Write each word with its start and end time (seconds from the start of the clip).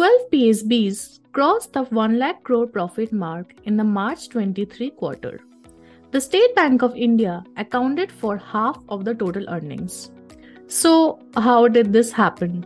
12 0.00 0.30
PSBs 0.32 1.20
crossed 1.32 1.74
the 1.74 1.82
1 1.82 2.18
lakh 2.18 2.42
crore 2.42 2.66
profit 2.66 3.12
mark 3.12 3.52
in 3.64 3.76
the 3.76 3.84
March 3.84 4.30
23 4.30 4.88
quarter. 4.92 5.40
The 6.10 6.22
State 6.22 6.54
Bank 6.56 6.80
of 6.80 6.96
India 6.96 7.44
accounted 7.58 8.10
for 8.10 8.38
half 8.38 8.78
of 8.88 9.04
the 9.04 9.14
total 9.14 9.46
earnings. 9.50 10.10
So, 10.68 11.20
how 11.36 11.68
did 11.68 11.92
this 11.92 12.12
happen? 12.12 12.62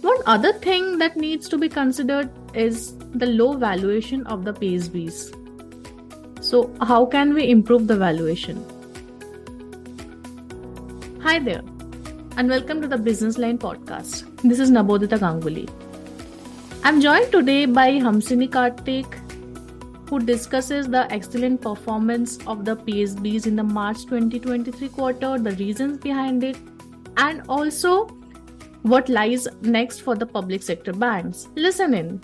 One 0.00 0.16
other 0.24 0.54
thing 0.54 0.96
that 0.96 1.18
needs 1.18 1.46
to 1.50 1.58
be 1.58 1.68
considered 1.68 2.30
is 2.54 2.96
the 3.24 3.26
low 3.26 3.52
valuation 3.58 4.26
of 4.26 4.46
the 4.46 4.54
PSBs. 4.54 5.22
So, 6.42 6.74
how 6.80 7.04
can 7.04 7.34
we 7.34 7.50
improve 7.50 7.86
the 7.86 7.98
valuation? 7.98 8.64
Hi 11.20 11.38
there, 11.38 11.64
and 12.38 12.48
welcome 12.48 12.80
to 12.80 12.88
the 12.88 12.96
Business 12.96 13.36
Line 13.36 13.58
podcast. 13.58 14.24
This 14.40 14.58
is 14.58 14.70
Nabodita 14.70 15.18
Ganguly. 15.18 15.83
I'm 16.86 17.00
joined 17.00 17.32
today 17.32 17.64
by 17.64 17.92
Hamsini 17.92 18.46
Karthik, 18.46 19.14
who 20.10 20.18
discusses 20.20 20.86
the 20.86 21.10
excellent 21.10 21.62
performance 21.62 22.36
of 22.46 22.66
the 22.66 22.76
PSBs 22.76 23.46
in 23.46 23.56
the 23.56 23.64
March 23.64 24.02
2023 24.02 24.90
quarter, 24.90 25.38
the 25.38 25.52
reasons 25.52 25.96
behind 25.96 26.44
it, 26.44 26.58
and 27.16 27.40
also 27.48 28.04
what 28.82 29.08
lies 29.08 29.48
next 29.62 30.00
for 30.00 30.14
the 30.14 30.26
public 30.26 30.62
sector 30.62 30.92
banks. 30.92 31.48
Listen 31.54 31.94
in. 31.94 32.22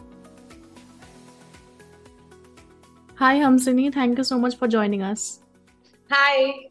Hi, 3.15 3.37
Hamsini. 3.37 3.91
Thank 3.95 4.19
you 4.19 4.25
so 4.25 4.39
much 4.39 4.57
for 4.57 4.69
joining 4.69 5.01
us. 5.01 5.41
Hi. 6.11 6.69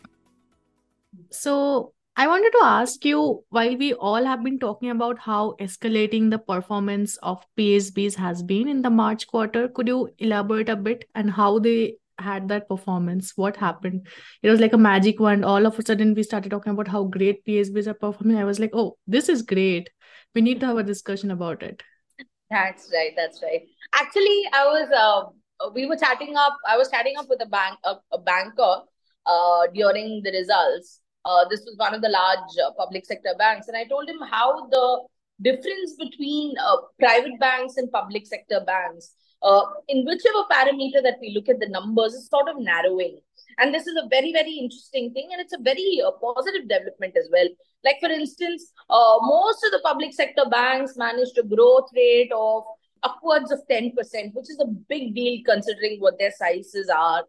So, 1.31 1.93
I 2.19 2.27
wanted 2.27 2.51
to 2.51 2.65
ask 2.65 3.05
you 3.05 3.45
while 3.47 3.77
we 3.77 3.93
all 3.93 4.25
have 4.25 4.43
been 4.43 4.59
talking 4.59 4.89
about 4.89 5.19
how 5.19 5.55
escalating 5.57 6.29
the 6.29 6.37
performance 6.37 7.15
of 7.23 7.45
PSBs 7.57 8.15
has 8.15 8.43
been 8.43 8.67
in 8.67 8.81
the 8.81 8.89
March 8.89 9.25
quarter, 9.25 9.69
could 9.69 9.87
you 9.87 10.09
elaborate 10.17 10.67
a 10.67 10.75
bit 10.75 11.05
and 11.15 11.31
how 11.31 11.59
they 11.59 11.95
had 12.17 12.49
that 12.49 12.67
performance? 12.67 13.37
What 13.37 13.55
happened? 13.55 14.05
It 14.43 14.49
was 14.49 14.59
like 14.59 14.73
a 14.73 14.77
magic 14.77 15.21
wand. 15.21 15.45
All 15.45 15.65
of 15.65 15.79
a 15.79 15.81
sudden, 15.81 16.13
we 16.13 16.23
started 16.23 16.49
talking 16.49 16.73
about 16.73 16.89
how 16.89 17.05
great 17.05 17.45
PSBs 17.45 17.87
are 17.87 17.93
performing. 17.93 18.35
I 18.35 18.43
was 18.43 18.59
like, 18.59 18.71
oh, 18.73 18.97
this 19.07 19.29
is 19.29 19.41
great. 19.41 19.89
We 20.35 20.41
need 20.41 20.59
to 20.59 20.65
have 20.65 20.77
a 20.77 20.83
discussion 20.83 21.31
about 21.31 21.63
it. 21.63 21.81
That's 22.49 22.91
right. 22.93 23.13
That's 23.15 23.41
right. 23.41 23.61
Actually, 23.93 24.43
I 24.51 24.65
was, 24.65 24.89
uh, 24.91 25.69
we 25.73 25.85
were 25.85 25.95
chatting 25.95 26.35
up, 26.35 26.57
I 26.67 26.75
was 26.75 26.89
chatting 26.89 27.13
up 27.17 27.27
with 27.29 27.41
a 27.41 27.47
bank, 27.47 27.79
a, 27.85 27.95
a 28.11 28.17
banker 28.19 28.81
uh, 29.25 29.67
during 29.73 30.21
the 30.21 30.31
results 30.31 30.99
uh, 31.25 31.45
this 31.49 31.61
was 31.61 31.75
one 31.77 31.93
of 31.93 32.01
the 32.01 32.09
large 32.09 32.51
uh, 32.65 32.71
public 32.77 33.05
sector 33.05 33.33
banks. 33.37 33.67
And 33.67 33.77
I 33.77 33.85
told 33.85 34.09
him 34.09 34.19
how 34.29 34.67
the 34.67 35.01
difference 35.41 35.95
between 35.97 36.55
uh, 36.57 36.77
private 36.97 37.39
banks 37.39 37.77
and 37.77 37.91
public 37.91 38.25
sector 38.25 38.61
banks, 38.65 39.13
uh, 39.41 39.61
in 39.87 40.05
whichever 40.05 40.43
parameter 40.51 41.01
that 41.03 41.17
we 41.21 41.33
look 41.33 41.49
at 41.49 41.59
the 41.59 41.69
numbers, 41.69 42.13
is 42.13 42.27
sort 42.29 42.49
of 42.49 42.59
narrowing. 42.59 43.19
And 43.57 43.73
this 43.73 43.87
is 43.87 43.95
a 43.97 44.07
very, 44.09 44.31
very 44.31 44.53
interesting 44.53 45.13
thing. 45.13 45.29
And 45.31 45.41
it's 45.41 45.53
a 45.53 45.61
very 45.61 46.01
uh, 46.05 46.11
positive 46.11 46.67
development 46.69 47.15
as 47.17 47.29
well. 47.31 47.47
Like, 47.83 47.97
for 47.99 48.09
instance, 48.09 48.71
uh, 48.89 49.17
most 49.21 49.63
of 49.65 49.71
the 49.71 49.81
public 49.83 50.13
sector 50.13 50.43
banks 50.49 50.97
managed 50.97 51.37
a 51.37 51.43
growth 51.43 51.89
rate 51.95 52.31
of 52.33 52.63
upwards 53.03 53.51
of 53.51 53.59
10%, 53.69 53.93
which 54.33 54.49
is 54.49 54.59
a 54.61 54.67
big 54.67 55.15
deal 55.15 55.41
considering 55.45 55.99
what 55.99 56.19
their 56.19 56.31
sizes 56.31 56.89
are. 56.89 57.23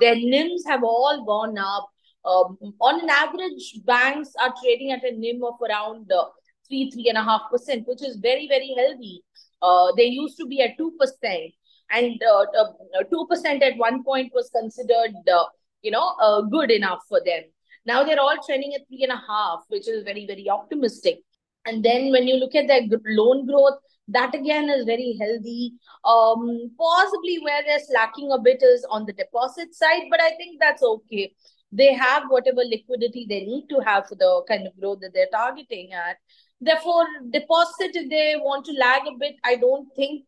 their 0.00 0.16
NIMs 0.16 0.66
have 0.66 0.82
all 0.82 1.24
gone 1.26 1.58
up 1.58 1.90
um, 2.28 2.58
on 2.80 3.00
an 3.00 3.08
average, 3.08 3.80
banks 3.84 4.30
are 4.40 4.54
trading 4.62 4.92
at 4.92 5.04
a 5.04 5.12
NIM 5.16 5.42
of 5.42 5.54
around 5.66 6.12
uh, 6.12 6.24
three, 6.66 6.90
three 6.90 7.08
and 7.08 7.18
a 7.18 7.22
half 7.22 7.42
percent, 7.50 7.86
which 7.88 8.02
is 8.02 8.16
very, 8.16 8.46
very 8.48 8.74
healthy. 8.76 9.22
Uh, 9.62 9.88
they 9.96 10.04
used 10.04 10.36
to 10.38 10.46
be 10.46 10.60
at 10.62 10.76
two 10.76 10.92
percent, 11.00 11.52
and 11.90 12.20
uh, 12.22 12.44
uh, 12.60 13.02
two 13.10 13.26
percent 13.30 13.62
at 13.62 13.76
one 13.76 14.04
point 14.04 14.32
was 14.34 14.50
considered, 14.50 15.14
uh, 15.32 15.44
you 15.82 15.90
know, 15.90 16.14
uh, 16.20 16.42
good 16.42 16.70
enough 16.70 17.00
for 17.08 17.20
them. 17.24 17.42
Now 17.86 18.04
they're 18.04 18.20
all 18.20 18.36
trending 18.44 18.74
at 18.74 18.86
three 18.88 19.04
and 19.04 19.12
a 19.12 19.22
half, 19.26 19.60
which 19.68 19.88
is 19.88 20.04
very, 20.04 20.26
very 20.26 20.48
optimistic. 20.50 21.20
And 21.64 21.84
then 21.84 22.10
when 22.10 22.28
you 22.28 22.36
look 22.36 22.54
at 22.54 22.66
their 22.66 22.82
loan 23.06 23.46
growth, 23.46 23.78
that 24.08 24.34
again 24.34 24.70
is 24.70 24.84
very 24.84 25.16
healthy. 25.20 25.74
Um, 26.04 26.70
possibly 26.78 27.38
where 27.42 27.62
they're 27.66 27.78
slacking 27.80 28.30
a 28.32 28.38
bit 28.38 28.62
is 28.62 28.86
on 28.90 29.04
the 29.06 29.12
deposit 29.12 29.74
side, 29.74 30.04
but 30.10 30.20
I 30.20 30.30
think 30.36 30.60
that's 30.60 30.82
okay 30.82 31.34
they 31.70 31.92
have 31.92 32.24
whatever 32.28 32.62
liquidity 32.64 33.26
they 33.28 33.40
need 33.40 33.66
to 33.68 33.80
have 33.80 34.08
for 34.08 34.14
the 34.14 34.42
kind 34.48 34.66
of 34.66 34.78
growth 34.80 35.00
that 35.00 35.12
they're 35.14 35.32
targeting 35.32 35.92
at. 35.92 36.16
Therefore, 36.60 37.06
deposit, 37.30 37.94
if 37.94 38.10
they 38.10 38.36
want 38.40 38.64
to 38.66 38.72
lag 38.72 39.02
a 39.06 39.16
bit, 39.18 39.36
I 39.44 39.56
don't 39.56 39.88
think 39.94 40.24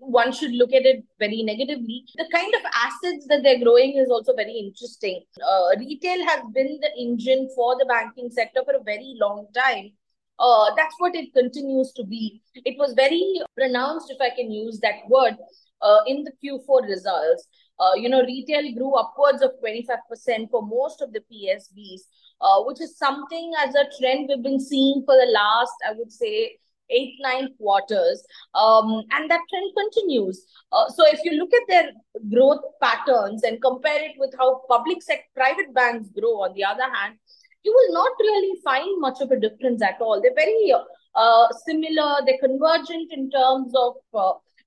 one 0.00 0.32
should 0.32 0.52
look 0.52 0.72
at 0.72 0.84
it 0.84 1.04
very 1.18 1.42
negatively. 1.42 2.04
The 2.16 2.28
kind 2.32 2.54
of 2.54 2.60
assets 2.74 3.26
that 3.28 3.42
they're 3.42 3.62
growing 3.62 3.96
is 3.96 4.10
also 4.10 4.34
very 4.34 4.52
interesting. 4.52 5.22
Uh, 5.40 5.76
retail 5.78 6.24
has 6.26 6.40
been 6.54 6.78
the 6.80 6.90
engine 6.98 7.48
for 7.54 7.76
the 7.78 7.86
banking 7.86 8.30
sector 8.30 8.62
for 8.64 8.74
a 8.74 8.82
very 8.82 9.14
long 9.20 9.46
time. 9.54 9.92
Uh, 10.38 10.74
that's 10.76 10.94
what 10.98 11.14
it 11.14 11.32
continues 11.32 11.92
to 11.92 12.04
be. 12.04 12.42
It 12.54 12.76
was 12.78 12.92
very 12.94 13.40
pronounced, 13.56 14.10
if 14.10 14.20
I 14.20 14.34
can 14.34 14.50
use 14.50 14.80
that 14.80 15.08
word, 15.08 15.36
uh, 15.80 15.98
in 16.06 16.24
the 16.24 16.32
Q4 16.44 16.82
results. 16.88 17.48
Uh, 17.78 17.94
you 17.94 18.08
know, 18.08 18.22
retail 18.22 18.72
grew 18.74 18.94
upwards 18.94 19.42
of 19.42 19.50
25% 19.62 20.50
for 20.50 20.62
most 20.66 21.02
of 21.02 21.12
the 21.12 21.20
PSBs, 21.20 22.02
uh, 22.40 22.62
which 22.64 22.80
is 22.80 22.96
something 22.96 23.52
as 23.64 23.74
a 23.74 23.84
trend 23.98 24.28
we've 24.28 24.42
been 24.42 24.60
seeing 24.60 25.02
for 25.04 25.14
the 25.14 25.30
last, 25.32 25.74
I 25.86 25.92
would 25.92 26.12
say, 26.12 26.58
eight, 26.90 27.14
nine 27.20 27.48
quarters. 27.58 28.24
Um, 28.54 29.02
and 29.10 29.30
that 29.30 29.40
trend 29.50 29.72
continues. 29.76 30.46
Uh, 30.72 30.88
so 30.88 31.04
if 31.06 31.20
you 31.24 31.32
look 31.32 31.52
at 31.52 31.68
their 31.68 31.90
growth 32.32 32.62
patterns 32.82 33.42
and 33.42 33.60
compare 33.60 34.02
it 34.02 34.12
with 34.18 34.34
how 34.38 34.62
public 34.68 35.02
sector, 35.02 35.26
private 35.34 35.74
banks 35.74 36.08
grow, 36.10 36.42
on 36.42 36.54
the 36.54 36.64
other 36.64 36.90
hand, 36.94 37.16
you 37.64 37.72
will 37.74 37.94
not 37.94 38.12
really 38.20 38.60
find 38.62 39.00
much 39.00 39.20
of 39.20 39.30
a 39.32 39.40
difference 39.40 39.82
at 39.82 40.00
all. 40.00 40.22
They're 40.22 40.34
very 40.34 40.72
uh, 41.14 41.48
similar, 41.66 42.20
they're 42.24 42.38
convergent 42.38 43.12
in 43.12 43.30
terms 43.30 43.72
of 43.74 43.94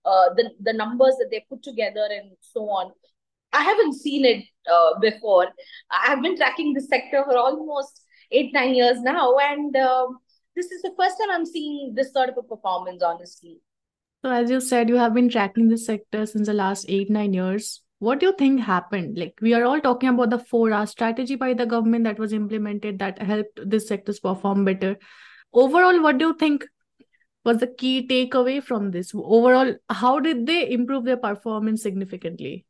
uh, 0.06 0.34
the 0.36 0.52
the 0.62 0.74
numbers 0.74 1.16
that 1.20 1.30
they 1.32 1.46
put 1.50 1.64
together 1.64 2.08
and 2.12 2.32
so 2.42 2.62
on. 2.70 2.92
I 3.52 3.64
haven't 3.64 3.96
seen 3.96 4.26
it 4.26 4.46
uh, 4.72 5.00
before. 5.00 5.48
I've 5.92 6.22
been 6.22 6.38
tracking 6.38 6.74
this 6.74 6.88
sector 6.88 7.24
for 7.26 7.38
almost 7.38 8.02
eight 8.32 8.54
nine 8.54 8.76
years 8.76 9.02
now, 9.02 9.38
and 9.38 9.76
uh, 9.76 10.08
this 10.56 10.72
is 10.72 10.82
the 10.82 10.94
first 10.98 11.18
time 11.20 11.32
I'm 11.32 11.46
seeing 11.46 11.94
this 11.96 12.14
sort 12.14 12.30
of 12.30 12.38
a 12.38 12.44
performance. 12.44 13.02
Honestly. 13.04 13.60
So, 14.24 14.32
as 14.32 14.50
you 14.52 14.60
said, 14.60 14.90
you 14.90 14.98
have 14.98 15.14
been 15.14 15.30
tracking 15.30 15.70
this 15.70 15.86
sector 15.86 16.26
since 16.26 16.48
the 16.48 16.54
last 16.54 16.86
eight 16.90 17.10
nine 17.10 17.34
years. 17.34 17.82
What 18.00 18.20
do 18.20 18.28
you 18.28 18.34
think 18.38 18.62
happened? 18.62 19.18
Like 19.18 19.34
we 19.42 19.54
are 19.54 19.66
all 19.66 19.82
talking 19.82 20.10
about 20.10 20.30
the 20.30 20.40
four 20.40 20.72
R 20.72 20.88
strategy 20.88 21.36
by 21.36 21.54
the 21.54 21.66
government 21.66 22.06
that 22.06 22.20
was 22.20 22.32
implemented 22.34 23.00
that 23.00 23.22
helped 23.22 23.60
this 23.66 23.88
sectors 23.88 24.20
perform 24.20 24.64
better. 24.64 24.98
Overall, 25.54 26.02
what 26.02 26.18
do 26.18 26.28
you 26.28 26.36
think 26.38 26.66
was 27.46 27.58
the 27.58 27.68
key 27.68 28.08
takeaway 28.08 28.62
from 28.62 28.92
this? 28.92 29.12
Overall, 29.16 29.76
how 29.90 30.20
did 30.20 30.46
they 30.46 30.72
improve 30.72 31.06
their 31.06 31.18
performance 31.18 31.82
significantly? 31.82 32.66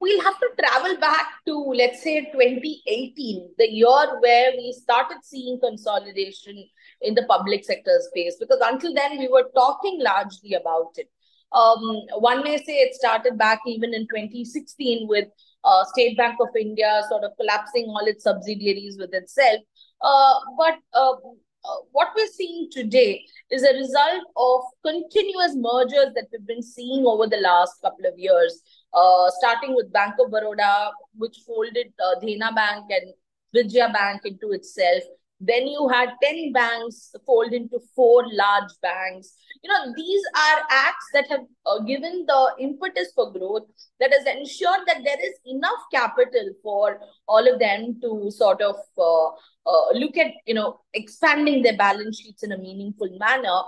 We'll 0.00 0.22
have 0.22 0.38
to 0.40 0.48
travel 0.58 0.96
back 0.98 1.26
to, 1.46 1.54
let's 1.76 2.02
say, 2.02 2.22
2018, 2.32 3.54
the 3.56 3.70
year 3.70 4.20
where 4.20 4.50
we 4.56 4.72
started 4.72 5.18
seeing 5.22 5.60
consolidation 5.60 6.64
in 7.00 7.14
the 7.14 7.24
public 7.28 7.64
sector 7.64 8.00
space, 8.10 8.36
because 8.38 8.58
until 8.62 8.92
then 8.94 9.18
we 9.18 9.28
were 9.28 9.48
talking 9.54 10.00
largely 10.02 10.54
about 10.54 10.90
it. 10.96 11.08
Um, 11.52 12.00
one 12.18 12.42
may 12.42 12.56
say 12.56 12.78
it 12.78 12.94
started 12.94 13.38
back 13.38 13.60
even 13.66 13.94
in 13.94 14.02
2016 14.08 15.06
with 15.06 15.28
uh, 15.64 15.84
State 15.84 16.16
Bank 16.16 16.36
of 16.40 16.48
India 16.58 17.02
sort 17.08 17.24
of 17.24 17.32
collapsing 17.38 17.86
all 17.86 18.06
its 18.06 18.24
subsidiaries 18.24 18.96
with 18.98 19.12
itself. 19.12 19.60
Uh, 20.00 20.34
but 20.58 20.74
uh, 20.94 21.12
what 21.92 22.08
we're 22.16 22.26
seeing 22.26 22.68
today 22.70 23.24
is 23.50 23.62
a 23.62 23.74
result 23.74 24.24
of 24.36 24.62
continuous 24.84 25.54
mergers 25.54 26.12
that 26.14 26.26
we've 26.32 26.46
been 26.46 26.62
seeing 26.62 27.04
over 27.06 27.26
the 27.26 27.36
last 27.38 27.80
couple 27.82 28.06
of 28.06 28.18
years, 28.18 28.62
uh, 28.94 29.30
starting 29.38 29.74
with 29.74 29.92
Bank 29.92 30.14
of 30.18 30.30
Baroda, 30.30 30.90
which 31.16 31.38
folded 31.46 31.92
uh, 32.04 32.18
Dena 32.20 32.52
Bank 32.52 32.86
and 32.90 33.12
Vijaya 33.54 33.92
Bank 33.92 34.22
into 34.24 34.52
itself, 34.52 35.02
then 35.44 35.66
you 35.66 35.88
had 35.88 36.10
10 36.22 36.52
banks 36.52 37.12
fold 37.26 37.52
into 37.52 37.80
four 37.96 38.24
large 38.32 38.70
banks. 38.80 39.34
You 39.62 39.70
know, 39.70 39.92
these 39.96 40.22
are 40.36 40.62
acts 40.70 41.06
that 41.14 41.28
have 41.30 41.46
uh, 41.66 41.80
given 41.80 42.24
the 42.26 42.54
impetus 42.60 43.12
for 43.14 43.32
growth 43.32 43.66
that 43.98 44.12
has 44.12 44.24
ensured 44.24 44.86
that 44.86 45.02
there 45.04 45.20
is 45.20 45.34
enough 45.44 45.82
capital 45.92 46.50
for 46.62 47.00
all 47.26 47.52
of 47.52 47.58
them 47.58 47.98
to 48.02 48.30
sort 48.30 48.62
of 48.62 48.76
uh, 48.96 49.28
uh, 49.66 49.92
look 49.94 50.16
at, 50.16 50.32
you 50.46 50.54
know, 50.54 50.80
expanding 50.94 51.62
their 51.62 51.76
balance 51.76 52.20
sheets 52.20 52.44
in 52.44 52.52
a 52.52 52.58
meaningful 52.58 53.08
manner. 53.18 53.62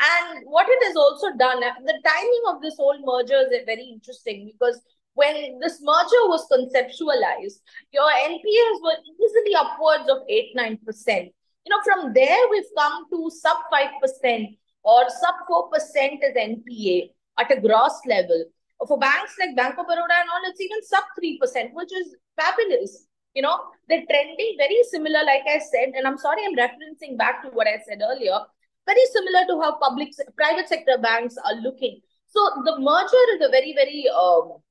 And 0.00 0.44
what 0.46 0.66
it 0.68 0.82
has 0.86 0.96
also 0.96 1.28
done, 1.36 1.60
the 1.60 2.00
timing 2.04 2.42
of 2.48 2.60
this 2.60 2.76
whole 2.76 2.98
merger 3.04 3.46
is 3.52 3.64
very 3.66 3.84
interesting 3.84 4.50
because 4.52 4.80
when 5.14 5.58
this 5.60 5.80
merger 5.82 6.22
was 6.28 6.46
conceptualized, 6.50 7.60
your 7.92 8.08
NPAs 8.10 8.82
were 8.82 8.96
easily 9.20 9.54
upwards 9.54 10.08
of 10.08 10.18
8 10.28 10.56
9%. 10.56 11.32
You 11.66 11.70
know, 11.70 11.82
from 11.84 12.12
there, 12.14 12.38
we've 12.50 12.64
come 12.76 13.04
to 13.10 13.30
sub 13.30 13.58
5%. 13.72 14.56
or 14.82 15.04
sub 15.10 15.34
4% 15.48 16.24
as 16.24 16.34
NPA 16.34 17.10
at 17.38 17.50
a 17.50 17.60
gross 17.60 18.00
level. 18.06 18.44
For 18.88 18.98
banks 18.98 19.36
like 19.38 19.54
Bank 19.54 19.78
of 19.78 19.86
Baroda 19.86 20.14
and 20.20 20.30
all, 20.32 20.50
it's 20.50 20.60
even 20.60 20.82
sub 20.82 21.04
3%, 21.22 21.74
which 21.74 21.92
is 21.92 22.16
fabulous. 22.36 23.06
You 23.34 23.42
know, 23.42 23.60
they're 23.88 24.06
trending 24.08 24.54
very 24.56 24.80
similar, 24.90 25.22
like 25.24 25.42
I 25.46 25.58
said, 25.58 25.92
and 25.94 26.06
I'm 26.06 26.16
sorry 26.18 26.42
I'm 26.46 26.56
referencing 26.56 27.18
back 27.18 27.42
to 27.42 27.50
what 27.50 27.66
I 27.66 27.78
said 27.86 28.00
earlier, 28.02 28.38
very 28.86 29.04
similar 29.12 29.46
to 29.48 29.60
how 29.60 29.78
public 29.78 30.08
private 30.36 30.68
sector 30.68 30.96
banks 30.98 31.36
are 31.44 31.54
looking. 31.56 32.00
So 32.28 32.40
the 32.64 32.78
merger 32.78 33.24
is 33.34 33.46
a 33.46 33.50
very, 33.50 33.74
very, 33.74 34.08
um, 34.08 34.62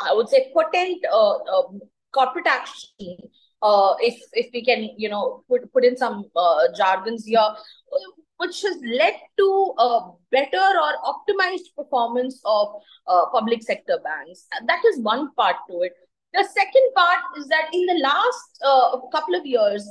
I 0.00 0.14
would 0.14 0.28
say, 0.28 0.50
potent 0.54 1.04
uh, 1.12 1.36
uh, 1.36 1.62
corporate 2.12 2.46
action. 2.46 3.16
Uh, 3.60 3.94
if 4.00 4.20
if 4.32 4.50
we 4.52 4.64
can, 4.64 4.90
you 4.96 5.08
know, 5.08 5.42
put 5.48 5.72
put 5.72 5.84
in 5.84 5.96
some 5.96 6.24
uh, 6.36 6.68
jargons 6.76 7.24
here, 7.24 7.48
which 8.36 8.62
has 8.62 8.76
led 8.84 9.14
to 9.36 9.74
a 9.78 10.10
better 10.30 10.64
or 10.82 10.92
optimized 11.12 11.74
performance 11.76 12.40
of 12.44 12.68
uh, 13.08 13.26
public 13.32 13.62
sector 13.62 13.98
banks. 14.04 14.46
That 14.66 14.80
is 14.92 15.00
one 15.00 15.34
part 15.34 15.56
to 15.68 15.80
it. 15.80 15.92
The 16.34 16.44
second 16.44 16.94
part 16.94 17.18
is 17.38 17.48
that 17.48 17.68
in 17.72 17.86
the 17.86 18.00
last 18.00 18.60
uh, 18.64 19.00
couple 19.10 19.34
of 19.34 19.44
years, 19.44 19.88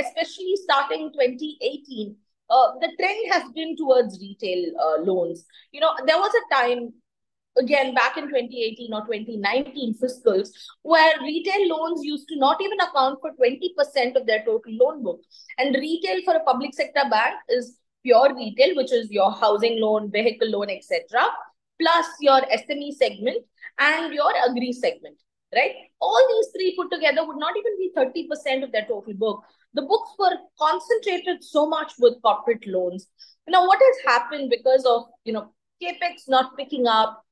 especially 0.00 0.56
starting 0.56 1.10
2018, 1.12 2.14
uh, 2.50 2.72
the 2.80 2.90
trend 2.98 3.32
has 3.32 3.50
been 3.52 3.76
towards 3.76 4.18
retail 4.20 4.72
loans. 5.04 5.46
You 5.72 5.80
know, 5.80 5.94
there 6.04 6.18
was 6.18 6.32
a 6.34 6.54
time 6.54 6.92
again 7.58 7.94
back 7.94 8.16
in 8.16 8.24
2018 8.24 8.92
or 8.92 9.00
2019 9.06 9.94
fiscals 9.94 10.50
where 10.82 11.20
retail 11.20 11.68
loans 11.68 12.04
used 12.04 12.28
to 12.28 12.38
not 12.38 12.60
even 12.62 12.78
account 12.80 13.18
for 13.20 13.32
20% 13.32 14.16
of 14.16 14.26
their 14.26 14.44
total 14.44 14.72
loan 14.72 15.02
book. 15.02 15.20
And 15.58 15.74
retail 15.74 16.22
for 16.24 16.34
a 16.34 16.44
public 16.44 16.74
sector 16.74 17.02
bank 17.10 17.36
is 17.48 17.78
pure 18.02 18.34
retail 18.34 18.76
which 18.76 18.92
is 18.92 19.10
your 19.10 19.30
housing 19.32 19.80
loan 19.80 20.10
vehicle 20.10 20.48
loan 20.50 20.70
etc 20.70 21.26
plus 21.80 22.06
your 22.20 22.40
sme 22.56 22.92
segment 22.92 23.44
and 23.78 24.14
your 24.14 24.32
agri 24.48 24.72
segment 24.72 25.16
right? 25.54 25.72
All 26.00 26.26
these 26.28 26.48
three 26.54 26.76
put 26.76 26.90
together 26.90 27.26
would 27.26 27.38
not 27.38 27.54
even 27.56 27.78
be 27.78 27.92
30% 27.96 28.64
of 28.64 28.72
their 28.72 28.82
total 28.86 29.14
book. 29.14 29.42
The 29.74 29.82
books 29.82 30.10
were 30.18 30.36
concentrated 30.58 31.42
so 31.42 31.66
much 31.66 31.92
with 31.98 32.20
corporate 32.22 32.66
loans. 32.66 33.06
Now 33.46 33.66
what 33.66 33.80
has 33.80 34.14
happened 34.14 34.50
because 34.50 34.84
of 34.84 35.06
you 35.24 35.32
know 35.32 35.52
capex 35.82 36.28
not 36.28 36.56
picking 36.56 36.86
up 36.86 37.24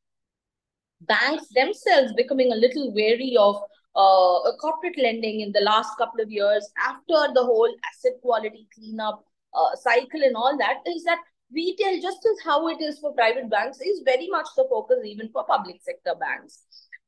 banks 1.02 1.46
themselves 1.54 2.12
becoming 2.14 2.52
a 2.52 2.56
little 2.56 2.92
wary 2.94 3.36
of 3.38 3.56
uh, 3.94 4.52
corporate 4.60 4.98
lending 4.98 5.40
in 5.40 5.52
the 5.52 5.60
last 5.60 5.96
couple 5.96 6.20
of 6.20 6.30
years 6.30 6.68
after 6.86 7.32
the 7.34 7.42
whole 7.42 7.72
asset 7.88 8.20
quality 8.22 8.66
cleanup 8.74 9.24
uh, 9.54 9.74
cycle 9.76 10.22
and 10.22 10.36
all 10.36 10.56
that 10.58 10.78
is 10.86 11.02
that 11.04 11.18
retail, 11.52 12.00
just 12.00 12.18
as 12.26 12.44
how 12.44 12.68
it 12.68 12.80
is 12.80 12.98
for 12.98 13.14
private 13.14 13.48
banks, 13.50 13.80
is 13.80 14.02
very 14.04 14.28
much 14.28 14.46
the 14.56 14.66
focus 14.68 14.98
even 15.04 15.28
for 15.30 15.44
public 15.44 15.80
sector 15.82 16.14
banks. 16.18 16.64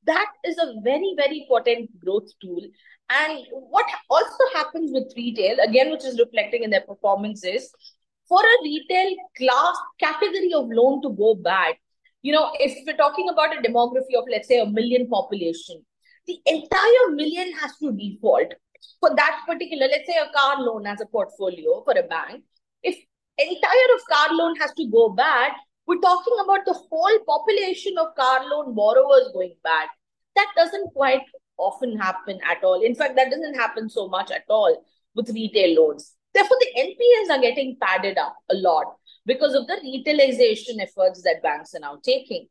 That 0.07 0.27
is 0.45 0.57
a 0.59 0.81
very, 0.83 1.15
very 1.17 1.47
potent 1.49 1.91
growth 1.99 2.29
tool. 2.41 2.63
And 3.11 3.45
what 3.51 3.87
also 4.09 4.45
happens 4.55 4.91
with 4.93 5.13
retail, 5.17 5.57
again, 5.63 5.91
which 5.91 6.05
is 6.05 6.19
reflecting 6.19 6.63
in 6.63 6.71
their 6.71 6.83
performance, 6.83 7.45
is 7.45 7.71
for 8.29 8.41
a 8.41 8.63
retail 8.63 9.17
class 9.37 9.77
category 9.99 10.53
of 10.55 10.69
loan 10.71 11.03
to 11.03 11.11
go 11.11 11.35
bad, 11.35 11.75
you 12.29 12.35
know, 12.35 12.51
if 12.61 12.77
we're 12.87 12.95
talking 12.97 13.31
about 13.31 13.57
a 13.57 13.63
demography 13.67 14.15
of, 14.19 14.25
let's 14.31 14.49
say, 14.49 14.61
a 14.61 14.67
million 14.67 15.09
population, 15.09 15.83
the 16.27 16.39
entire 16.45 17.07
million 17.13 17.53
has 17.55 17.75
to 17.79 17.91
default 17.91 18.53
for 19.01 19.17
that 19.17 19.41
particular, 19.47 19.87
let's 19.87 20.07
say, 20.07 20.17
a 20.23 20.31
car 20.39 20.61
loan 20.61 20.87
as 20.87 21.01
a 21.01 21.07
portfolio 21.07 21.83
for 21.85 21.95
a 21.99 22.03
bank. 22.03 22.45
If 22.83 22.97
entire 23.39 23.89
of 23.95 24.03
car 24.13 24.37
loan 24.37 24.57
has 24.57 24.75
to 24.75 24.87
go 24.91 25.09
bad, 25.09 25.53
we're 25.87 26.01
talking 26.01 26.37
about 26.45 26.67
the 26.67 26.75
whole 26.75 27.19
population 27.27 27.97
of 27.97 28.15
car 28.15 28.45
loan 28.51 28.75
borrowers 28.75 29.31
going 29.33 29.55
bad. 29.65 29.89
That 30.37 30.53
doesn't 30.55 30.93
quite 30.93 31.23
often 31.57 31.97
happen 31.99 32.41
at 32.47 32.63
all. 32.63 32.85
In 32.85 32.95
fact, 32.95 33.17
that 33.17 33.31
doesn't 33.31 33.55
happen 33.55 33.89
so 33.89 34.07
much 34.07 34.31
at 34.31 34.45
all 34.51 34.85
with 35.15 35.31
retail 35.31 35.81
loans. 35.81 36.13
Therefore, 36.35 36.59
the 36.61 36.81
NPAs 36.83 37.39
are 37.39 37.41
getting 37.41 37.79
padded 37.81 38.19
up 38.19 38.37
a 38.51 38.55
lot 38.55 38.99
because 39.29 39.55
of 39.55 39.67
the 39.67 39.77
retailization 39.85 40.81
efforts 40.81 41.23
that 41.23 41.43
banks 41.43 41.75
are 41.75 41.81
now 41.81 41.99
taking. 42.03 42.49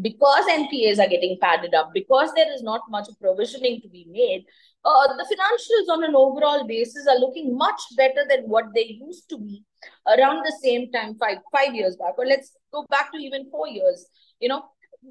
Because 0.00 0.46
NPAs 0.46 0.98
are 0.98 1.08
getting 1.08 1.36
padded 1.40 1.74
up, 1.74 1.90
because 1.92 2.32
there 2.34 2.50
is 2.54 2.62
not 2.62 2.80
much 2.88 3.08
provisioning 3.20 3.80
to 3.82 3.88
be 3.88 4.06
made, 4.08 4.44
uh, 4.84 5.16
the 5.16 5.24
financials 5.24 5.92
on 5.92 6.04
an 6.04 6.14
overall 6.14 6.66
basis 6.66 7.06
are 7.06 7.18
looking 7.18 7.56
much 7.58 7.80
better 7.96 8.24
than 8.28 8.44
what 8.44 8.66
they 8.74 8.98
used 9.04 9.28
to 9.28 9.38
be 9.38 9.64
around 10.06 10.42
the 10.44 10.56
same 10.62 10.90
time 10.92 11.16
five 11.16 11.38
five 11.52 11.74
years 11.74 11.96
back. 11.96 12.14
Or 12.16 12.24
let's 12.24 12.52
go 12.72 12.86
back 12.88 13.12
to 13.12 13.18
even 13.18 13.50
four 13.50 13.68
years. 13.68 14.06
You 14.40 14.48
know 14.48 14.62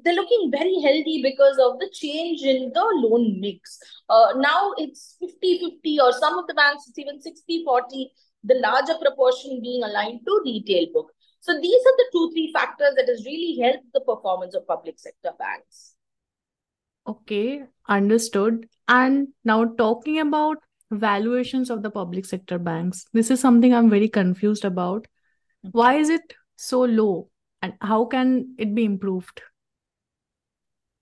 they're 0.04 0.14
looking 0.14 0.50
very 0.50 0.80
healthy 0.80 1.20
because 1.22 1.58
of 1.58 1.78
the 1.78 1.90
change 1.92 2.42
in 2.42 2.70
the 2.72 2.84
loan 2.94 3.40
mix. 3.40 3.78
Uh, 4.08 4.32
now 4.36 4.72
it's 4.78 5.16
50 5.20 5.58
50 5.58 6.00
or 6.00 6.12
some 6.12 6.38
of 6.38 6.46
the 6.46 6.54
banks 6.54 6.84
it's 6.88 6.98
even 6.98 7.20
60 7.20 7.64
40 7.64 8.10
the 8.44 8.54
larger 8.54 8.94
proportion 9.00 9.60
being 9.60 9.82
aligned 9.82 10.20
to 10.26 10.40
retail 10.44 10.86
book. 10.92 11.12
So 11.40 11.58
these 11.60 11.80
are 11.86 11.96
the 11.96 12.04
two, 12.12 12.30
three 12.32 12.52
factors 12.52 12.94
that 12.96 13.08
has 13.08 13.24
really 13.24 13.60
helped 13.62 13.86
the 13.94 14.00
performance 14.00 14.54
of 14.54 14.66
public 14.66 14.98
sector 14.98 15.30
banks. 15.38 15.94
Okay, 17.06 17.62
understood. 17.88 18.68
And 18.88 19.28
now 19.44 19.64
talking 19.64 20.20
about 20.20 20.58
valuations 20.90 21.70
of 21.70 21.82
the 21.82 21.90
public 21.90 22.26
sector 22.26 22.58
banks, 22.58 23.06
this 23.12 23.30
is 23.30 23.40
something 23.40 23.72
I'm 23.74 23.88
very 23.88 24.08
confused 24.08 24.64
about. 24.64 25.06
Mm-hmm. 25.64 25.78
Why 25.78 25.94
is 25.94 26.10
it 26.10 26.34
so 26.56 26.80
low 26.80 27.30
and 27.62 27.74
how 27.80 28.04
can 28.04 28.54
it 28.58 28.74
be 28.74 28.84
improved? 28.84 29.40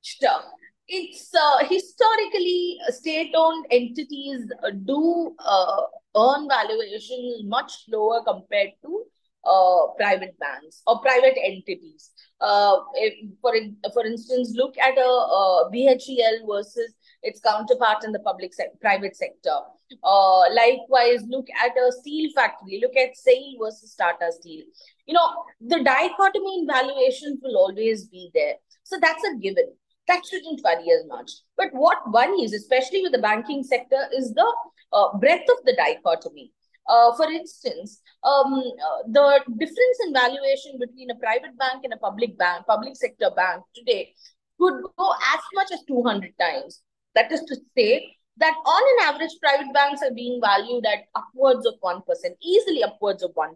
Sure. 0.02 0.42
It's 0.86 1.34
uh, 1.34 1.58
historically 1.68 2.78
state 2.88 3.32
owned 3.36 3.66
entities 3.70 4.50
do 4.84 5.34
uh, 5.38 5.82
earn 6.18 6.48
is 6.90 7.44
much 7.44 7.84
lower 7.88 8.22
compared 8.24 8.70
to 8.82 9.04
uh, 9.44 9.86
private 9.96 10.38
banks 10.38 10.82
or 10.86 11.00
private 11.00 11.36
entities. 11.42 12.10
Uh, 12.40 12.76
if, 12.94 13.14
for 13.40 13.52
for 13.92 14.04
instance, 14.04 14.52
look 14.54 14.76
at 14.78 14.96
a, 14.96 15.00
a 15.00 15.70
BHEL 15.72 16.46
versus 16.46 16.94
its 17.22 17.40
counterpart 17.40 18.04
in 18.04 18.12
the 18.12 18.20
public 18.20 18.54
se- 18.54 18.70
private 18.80 19.16
sector. 19.16 19.58
Uh, 20.04 20.42
likewise, 20.52 21.22
look 21.28 21.46
at 21.64 21.72
a 21.76 21.92
steel 21.92 22.30
factory. 22.34 22.80
Look 22.80 22.96
at 22.96 23.16
SAIL 23.16 23.54
versus 23.60 23.94
Tata 23.94 24.30
Steel. 24.32 24.64
You 25.06 25.14
know, 25.14 25.44
the 25.60 25.82
dichotomy 25.82 26.60
in 26.60 26.66
valuations 26.66 27.40
will 27.42 27.56
always 27.56 28.06
be 28.06 28.30
there. 28.34 28.54
So 28.84 28.98
that's 29.00 29.24
a 29.24 29.36
given. 29.38 29.72
That 30.08 30.24
shouldn't 30.28 30.62
worry 30.64 30.90
as 30.90 31.06
much. 31.06 31.30
But 31.56 31.68
what 31.72 32.10
worries, 32.10 32.54
especially 32.54 33.02
with 33.02 33.12
the 33.12 33.18
banking 33.18 33.62
sector, 33.62 34.08
is 34.16 34.32
the 34.32 34.54
uh, 34.92 35.16
breadth 35.18 35.48
of 35.50 35.64
the 35.64 35.76
dichotomy. 35.76 36.52
Uh, 36.88 37.14
for 37.14 37.30
instance, 37.30 38.00
um, 38.24 38.54
uh, 38.54 39.02
the 39.06 39.40
difference 39.58 39.98
in 40.06 40.14
valuation 40.14 40.78
between 40.80 41.10
a 41.10 41.14
private 41.16 41.56
bank 41.58 41.84
and 41.84 41.92
a 41.92 41.98
public 41.98 42.38
bank, 42.38 42.64
public 42.66 42.96
sector 42.96 43.30
bank 43.36 43.62
today 43.74 44.14
could 44.58 44.82
go 44.96 45.12
as 45.34 45.40
much 45.54 45.70
as 45.72 45.84
200 45.86 46.32
times. 46.40 46.82
That 47.14 47.30
is 47.30 47.40
to 47.40 47.56
say 47.76 48.16
that 48.38 48.54
on 48.64 48.82
an 48.94 49.14
average, 49.14 49.36
private 49.42 49.72
banks 49.74 50.00
are 50.02 50.14
being 50.14 50.40
valued 50.42 50.86
at 50.86 51.04
upwards 51.14 51.66
of 51.66 51.74
1%, 51.84 52.02
easily 52.42 52.82
upwards 52.82 53.22
of 53.22 53.32
1%. 53.34 53.54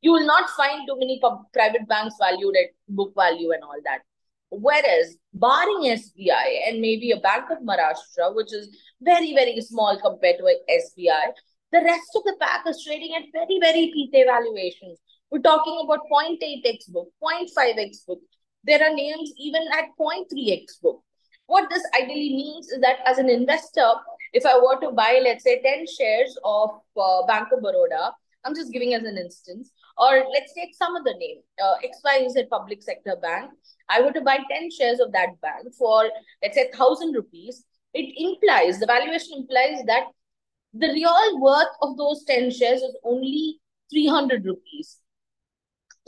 You 0.00 0.12
will 0.12 0.26
not 0.26 0.48
find 0.50 0.88
too 0.88 0.98
many 0.98 1.20
private 1.52 1.86
banks 1.86 2.14
valued 2.18 2.56
at 2.56 2.70
book 2.88 3.12
value 3.14 3.50
and 3.52 3.62
all 3.62 3.78
that. 3.84 4.00
Whereas, 4.50 5.16
barring 5.34 5.96
SBI 5.96 6.68
and 6.68 6.80
maybe 6.80 7.10
a 7.10 7.20
Bank 7.20 7.50
of 7.50 7.58
Maharashtra, 7.58 8.34
which 8.34 8.52
is 8.52 8.68
very, 9.00 9.34
very 9.34 9.60
small 9.60 9.98
compared 10.00 10.38
to 10.38 10.44
SBI, 10.44 11.32
the 11.72 11.82
rest 11.82 12.10
of 12.14 12.22
the 12.24 12.36
pack 12.40 12.64
is 12.66 12.82
trading 12.84 13.14
at 13.16 13.24
very, 13.32 13.58
very 13.60 13.92
PTA 13.92 14.24
valuations. 14.26 14.98
We're 15.30 15.40
talking 15.40 15.80
about 15.84 16.00
0.8x 16.10 16.90
book, 16.92 17.08
0.5x 17.22 18.06
book. 18.06 18.20
There 18.62 18.82
are 18.82 18.94
names 18.94 19.32
even 19.36 19.62
at 19.72 19.86
0.3x 19.98 20.80
book. 20.80 21.02
What 21.46 21.68
this 21.70 21.82
ideally 21.94 22.34
means 22.34 22.68
is 22.68 22.80
that 22.80 22.98
as 23.04 23.18
an 23.18 23.28
investor, 23.28 23.92
if 24.32 24.46
I 24.46 24.58
were 24.58 24.80
to 24.80 24.92
buy, 24.92 25.20
let's 25.22 25.44
say, 25.44 25.60
10 25.62 25.86
shares 25.86 26.36
of 26.44 26.70
uh, 26.96 27.26
Bank 27.26 27.48
of 27.52 27.62
Baroda, 27.62 28.12
I'm 28.44 28.54
just 28.54 28.72
giving 28.72 28.94
as 28.94 29.02
an 29.02 29.18
instance, 29.18 29.70
or 29.98 30.24
let's 30.32 30.52
take 30.52 30.74
some 30.74 30.94
other 30.94 31.14
name, 31.18 31.38
uh, 31.62 31.74
XYZ 31.84 32.48
Public 32.50 32.82
Sector 32.82 33.16
Bank. 33.22 33.50
I 33.88 34.02
were 34.02 34.12
to 34.12 34.20
buy 34.20 34.38
10 34.50 34.70
shares 34.70 35.00
of 35.00 35.12
that 35.12 35.40
bank 35.40 35.68
for, 35.78 36.10
let's 36.42 36.56
say, 36.56 36.68
1,000 36.74 37.14
rupees. 37.14 37.64
It 37.94 38.12
implies, 38.16 38.78
the 38.78 38.86
valuation 38.86 39.38
implies 39.38 39.84
that 39.86 40.08
the 40.74 40.88
real 40.88 41.40
worth 41.40 41.74
of 41.80 41.96
those 41.96 42.24
10 42.24 42.50
shares 42.50 42.82
is 42.82 42.96
only 43.04 43.58
300 43.90 44.44
rupees. 44.44 44.98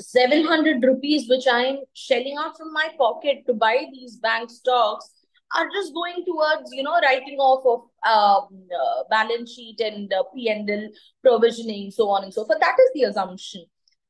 700 0.01 0.83
rupees, 0.85 1.29
which 1.29 1.47
I'm 1.51 1.79
shelling 1.95 2.37
out 2.39 2.57
from 2.57 2.73
my 2.73 2.89
pocket 2.99 3.45
to 3.47 3.55
buy 3.55 3.87
these 3.93 4.17
bank 4.17 4.51
stocks, 4.51 5.11
are 5.57 5.69
just 5.71 5.95
going 5.95 6.25
towards, 6.27 6.71
you 6.73 6.83
know, 6.83 7.01
writing 7.01 7.39
off 7.39 7.65
of 7.65 7.81
um, 8.07 8.63
uh, 8.71 9.05
balance 9.11 9.55
sheet 9.55 9.81
and 9.81 10.13
uh, 10.13 10.23
P&L 10.35 10.89
provisioning, 11.23 11.91
so 11.91 12.11
on 12.11 12.25
and 12.25 12.35
so 12.35 12.45
forth. 12.45 12.61
That 12.61 12.77
is 12.79 12.91
the 12.95 13.09
assumption. 13.09 13.65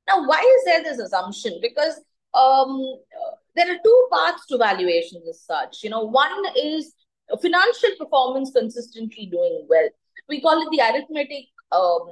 Now, 0.09 0.27
why 0.27 0.41
is 0.41 0.65
there 0.65 0.83
this 0.83 0.99
assumption? 0.99 1.59
Because 1.61 2.01
um, 2.35 2.99
there 3.55 3.71
are 3.71 3.79
two 3.85 4.09
paths 4.13 4.47
to 4.47 4.59
valuations 4.59 5.29
as 5.29 5.43
such. 5.43 5.85
You 5.85 5.91
know, 5.91 6.05
one 6.05 6.45
is 6.57 6.95
financial 7.43 7.91
performance 7.99 8.51
consistently 8.51 9.27
doing 9.27 9.67
well. 9.69 9.89
We 10.29 10.41
call 10.41 10.61
it 10.63 10.69
the 10.71 10.81
arithmetic 10.81 11.45
um, 11.73 12.09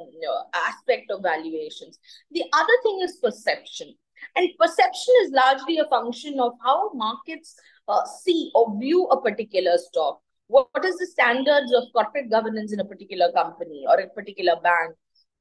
aspect 0.55 1.11
of 1.11 1.23
valuations. 1.23 1.99
The 2.31 2.45
other 2.53 2.73
thing 2.83 3.01
is 3.03 3.17
perception. 3.17 3.95
And 4.35 4.49
perception 4.59 5.15
is 5.23 5.33
largely 5.33 5.79
a 5.79 5.89
function 5.89 6.41
of 6.41 6.53
how 6.65 6.93
markets 6.95 7.55
uh, 7.89 8.05
see 8.23 8.51
or 8.55 8.79
view 8.79 9.05
a 9.07 9.21
particular 9.21 9.79
stock. 9.79 10.21
What, 10.49 10.69
what 10.73 10.85
is 10.85 10.97
the 10.97 11.07
standards 11.07 11.73
of 11.75 11.85
corporate 11.93 12.31
governance 12.31 12.73
in 12.73 12.81
a 12.81 12.85
particular 12.85 13.33
company 13.33 13.85
or 13.89 13.99
a 13.99 14.09
particular 14.09 14.55
bank? 14.63 14.95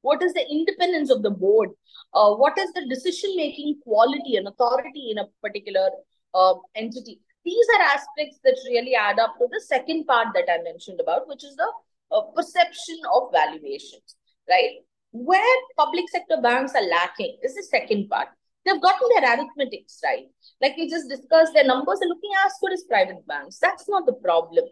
What 0.06 0.22
is 0.22 0.32
the 0.34 0.46
independence 0.48 1.10
of 1.10 1.22
the 1.22 1.30
board? 1.30 1.70
Uh, 2.14 2.34
what 2.34 2.56
is 2.56 2.72
the 2.72 2.86
decision 2.88 3.34
making 3.36 3.80
quality 3.82 4.36
and 4.36 4.46
authority 4.46 5.10
in 5.10 5.18
a 5.18 5.26
particular 5.42 5.88
uh, 6.32 6.54
entity? 6.76 7.20
These 7.44 7.66
are 7.74 7.82
aspects 7.82 8.38
that 8.44 8.56
really 8.68 8.94
add 8.94 9.18
up 9.18 9.34
to 9.38 9.48
the 9.50 9.60
second 9.60 10.06
part 10.06 10.28
that 10.34 10.48
I 10.48 10.62
mentioned 10.62 11.00
about, 11.00 11.26
which 11.26 11.42
is 11.42 11.56
the 11.56 11.70
uh, 12.12 12.22
perception 12.36 13.00
of 13.14 13.32
valuations, 13.32 14.14
right? 14.48 14.78
Where 15.10 15.56
public 15.76 16.08
sector 16.10 16.40
banks 16.40 16.74
are 16.76 16.86
lacking 16.86 17.38
is 17.42 17.54
the 17.54 17.64
second 17.64 18.08
part. 18.08 18.28
They've 18.64 18.80
gotten 18.80 19.08
their 19.10 19.28
arithmetics 19.32 20.00
right. 20.04 20.26
Like 20.60 20.76
we 20.76 20.88
just 20.88 21.08
discussed, 21.08 21.54
their 21.54 21.64
numbers 21.64 22.00
are 22.02 22.08
looking 22.08 22.34
as 22.44 22.52
good 22.60 22.72
as 22.72 22.84
private 22.88 23.26
banks. 23.26 23.58
That's 23.58 23.88
not 23.88 24.06
the 24.06 24.18
problem. 24.28 24.64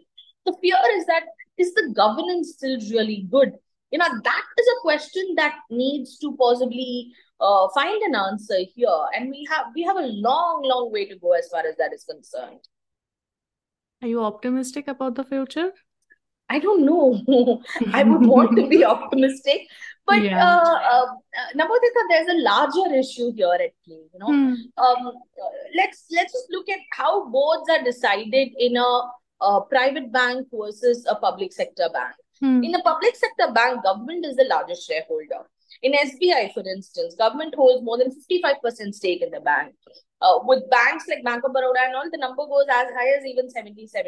The 0.45 0.55
fear 0.61 0.79
is 0.93 1.05
that 1.07 1.23
is 1.57 1.73
the 1.73 1.93
governance 1.95 2.53
still 2.57 2.79
really 2.91 3.27
good? 3.29 3.53
You 3.91 3.99
know, 3.99 4.07
that 4.23 4.43
is 4.59 4.67
a 4.67 4.81
question 4.81 5.35
that 5.37 5.55
needs 5.69 6.17
to 6.19 6.35
possibly 6.37 7.13
uh, 7.39 7.67
find 7.73 8.01
an 8.03 8.15
answer 8.15 8.57
here. 8.73 9.05
And 9.15 9.29
we 9.29 9.47
have 9.49 9.67
we 9.75 9.83
have 9.83 9.97
a 9.97 10.07
long, 10.07 10.63
long 10.63 10.91
way 10.91 11.05
to 11.05 11.15
go 11.17 11.33
as 11.33 11.47
far 11.49 11.65
as 11.65 11.75
that 11.77 11.93
is 11.93 12.03
concerned. 12.03 12.61
Are 14.01 14.07
you 14.07 14.23
optimistic 14.23 14.87
about 14.87 15.15
the 15.15 15.23
future? 15.23 15.71
I 16.49 16.59
don't 16.59 16.85
know. 16.85 17.61
I 17.93 18.03
would 18.03 18.25
want 18.25 18.55
to 18.57 18.67
be 18.67 18.85
optimistic, 18.95 19.61
but 20.05 20.21
yeah. 20.21 20.47
uh, 20.47 20.75
uh, 20.91 21.05
there's 22.09 22.27
a 22.27 22.41
larger 22.41 22.95
issue 22.95 23.31
here 23.35 23.53
at 23.53 23.71
play. 23.83 24.03
You 24.13 24.19
know, 24.19 24.27
hmm. 24.27 24.53
um, 24.77 25.13
let's 25.75 26.05
let's 26.11 26.33
just 26.33 26.47
look 26.51 26.69
at 26.69 26.79
how 26.91 27.29
boards 27.29 27.69
are 27.69 27.83
decided 27.83 28.49
in 28.59 28.77
a, 28.77 29.01
a 29.41 29.61
private 29.61 30.11
bank 30.11 30.47
versus 30.53 31.05
a 31.09 31.15
public 31.15 31.51
sector 31.51 31.89
bank. 31.91 32.15
Hmm. 32.41 32.63
In 32.63 32.71
the 32.71 32.81
public 32.83 33.15
sector 33.15 33.53
bank, 33.53 33.83
government 33.83 34.25
is 34.25 34.35
the 34.35 34.45
largest 34.45 34.87
shareholder. 34.87 35.47
In 35.81 35.93
SBI, 35.93 36.53
for 36.53 36.63
instance, 36.67 37.15
government 37.15 37.55
holds 37.55 37.83
more 37.83 37.97
than 37.97 38.11
55% 38.11 38.93
stake 38.93 39.21
in 39.21 39.31
the 39.31 39.41
bank. 39.41 39.75
Uh, 40.21 40.39
with 40.43 40.69
banks 40.69 41.05
like 41.07 41.23
Bank 41.23 41.43
of 41.43 41.53
Baroda 41.53 41.79
and 41.85 41.95
all, 41.95 42.09
the 42.11 42.17
number 42.17 42.45
goes 42.45 42.65
as 42.69 42.87
high 42.95 43.17
as 43.17 43.25
even 43.25 43.49
70, 43.49 43.87
76%, 43.87 44.07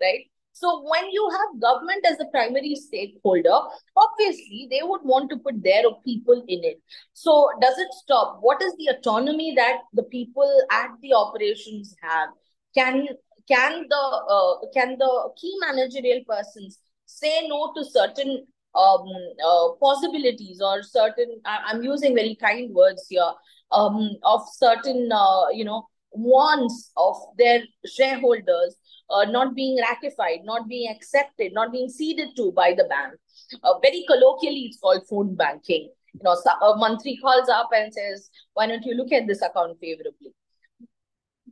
right? 0.00 0.24
So 0.52 0.82
when 0.82 1.10
you 1.10 1.30
have 1.30 1.60
government 1.60 2.04
as 2.06 2.18
the 2.18 2.26
primary 2.26 2.74
stakeholder, 2.74 3.58
obviously 3.96 4.68
they 4.70 4.80
would 4.82 5.00
want 5.02 5.30
to 5.30 5.38
put 5.38 5.62
their 5.62 5.84
people 6.04 6.44
in 6.46 6.64
it. 6.64 6.82
So 7.14 7.48
does 7.60 7.78
it 7.78 7.88
stop? 7.92 8.38
What 8.40 8.60
is 8.60 8.74
the 8.76 8.88
autonomy 8.88 9.54
that 9.54 9.78
the 9.94 10.02
people 10.02 10.50
at 10.70 10.90
the 11.00 11.14
operations 11.14 11.94
have? 12.02 12.28
Can 12.76 13.08
can 13.48 13.86
the 13.88 13.96
uh, 13.96 14.66
can 14.74 14.98
the 14.98 15.30
key 15.40 15.56
managerial 15.60 16.22
persons 16.28 16.78
say 17.10 17.46
no 17.48 17.72
to 17.76 17.84
certain 17.84 18.46
um, 18.74 19.04
uh, 19.44 19.68
possibilities 19.80 20.60
or 20.60 20.82
certain 20.82 21.40
i'm 21.44 21.82
using 21.82 22.14
very 22.14 22.36
kind 22.36 22.72
words 22.72 23.06
here 23.08 23.32
um, 23.72 24.16
of 24.22 24.42
certain 24.52 25.10
uh, 25.12 25.48
you 25.52 25.64
know 25.64 25.86
wants 26.12 26.90
of 26.96 27.16
their 27.38 27.62
shareholders 27.86 28.76
uh, 29.10 29.24
not 29.24 29.54
being 29.54 29.78
ratified 29.78 30.40
not 30.44 30.68
being 30.68 30.90
accepted 30.90 31.52
not 31.52 31.72
being 31.72 31.88
ceded 31.88 32.28
to 32.36 32.52
by 32.52 32.72
the 32.72 32.84
bank. 32.84 33.14
Uh, 33.62 33.78
very 33.80 34.04
colloquially 34.08 34.66
it's 34.66 34.78
called 34.78 35.02
phone 35.08 35.34
banking. 35.34 35.88
You 36.14 36.20
know 36.24 36.32
a 36.32 36.76
monthly 36.76 37.16
calls 37.16 37.48
up 37.48 37.70
and 37.72 37.92
says 37.92 38.30
why 38.54 38.66
don't 38.66 38.84
you 38.84 38.94
look 38.94 39.12
at 39.12 39.26
this 39.26 39.42
account 39.42 39.78
favorably 39.80 40.34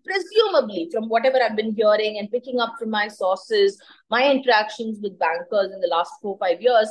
presumably 0.08 0.88
from 0.92 1.08
whatever 1.08 1.38
I've 1.42 1.56
been 1.56 1.74
hearing 1.74 2.18
and 2.18 2.30
picking 2.30 2.60
up 2.60 2.74
from 2.78 2.90
my 2.90 3.08
sources, 3.08 3.80
my 4.10 4.30
interactions 4.30 4.98
with 5.02 5.18
bankers 5.18 5.72
in 5.72 5.80
the 5.80 5.88
last 5.88 6.12
four, 6.22 6.38
five 6.38 6.60
years, 6.60 6.90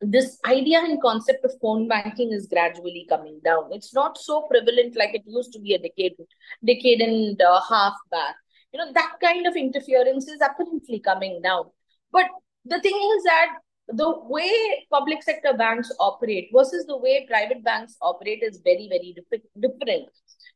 this 0.00 0.38
idea 0.46 0.78
and 0.80 1.00
concept 1.00 1.44
of 1.44 1.52
phone 1.60 1.88
banking 1.88 2.32
is 2.32 2.46
gradually 2.46 3.06
coming 3.08 3.40
down. 3.44 3.70
It's 3.72 3.94
not 3.94 4.18
so 4.18 4.46
prevalent 4.50 4.96
like 4.96 5.14
it 5.14 5.22
used 5.26 5.52
to 5.52 5.60
be 5.60 5.74
a 5.74 5.78
decade, 5.78 6.16
decade 6.64 7.00
and 7.00 7.40
a 7.40 7.60
half 7.68 7.94
back. 8.10 8.34
You 8.72 8.80
know, 8.80 8.92
that 8.92 9.14
kind 9.22 9.46
of 9.46 9.56
interference 9.56 10.28
is 10.28 10.40
apparently 10.42 11.00
coming 11.00 11.40
down. 11.42 11.64
But 12.12 12.26
the 12.64 12.80
thing 12.80 12.96
is 13.16 13.24
that 13.24 13.48
the 13.88 14.14
way 14.24 14.86
public 14.90 15.22
sector 15.22 15.52
banks 15.52 15.92
operate 16.00 16.48
versus 16.54 16.86
the 16.86 16.96
way 16.96 17.26
private 17.28 17.62
banks 17.62 17.96
operate 18.00 18.42
is 18.42 18.60
very, 18.64 18.88
very 18.88 19.14
different. 19.60 20.08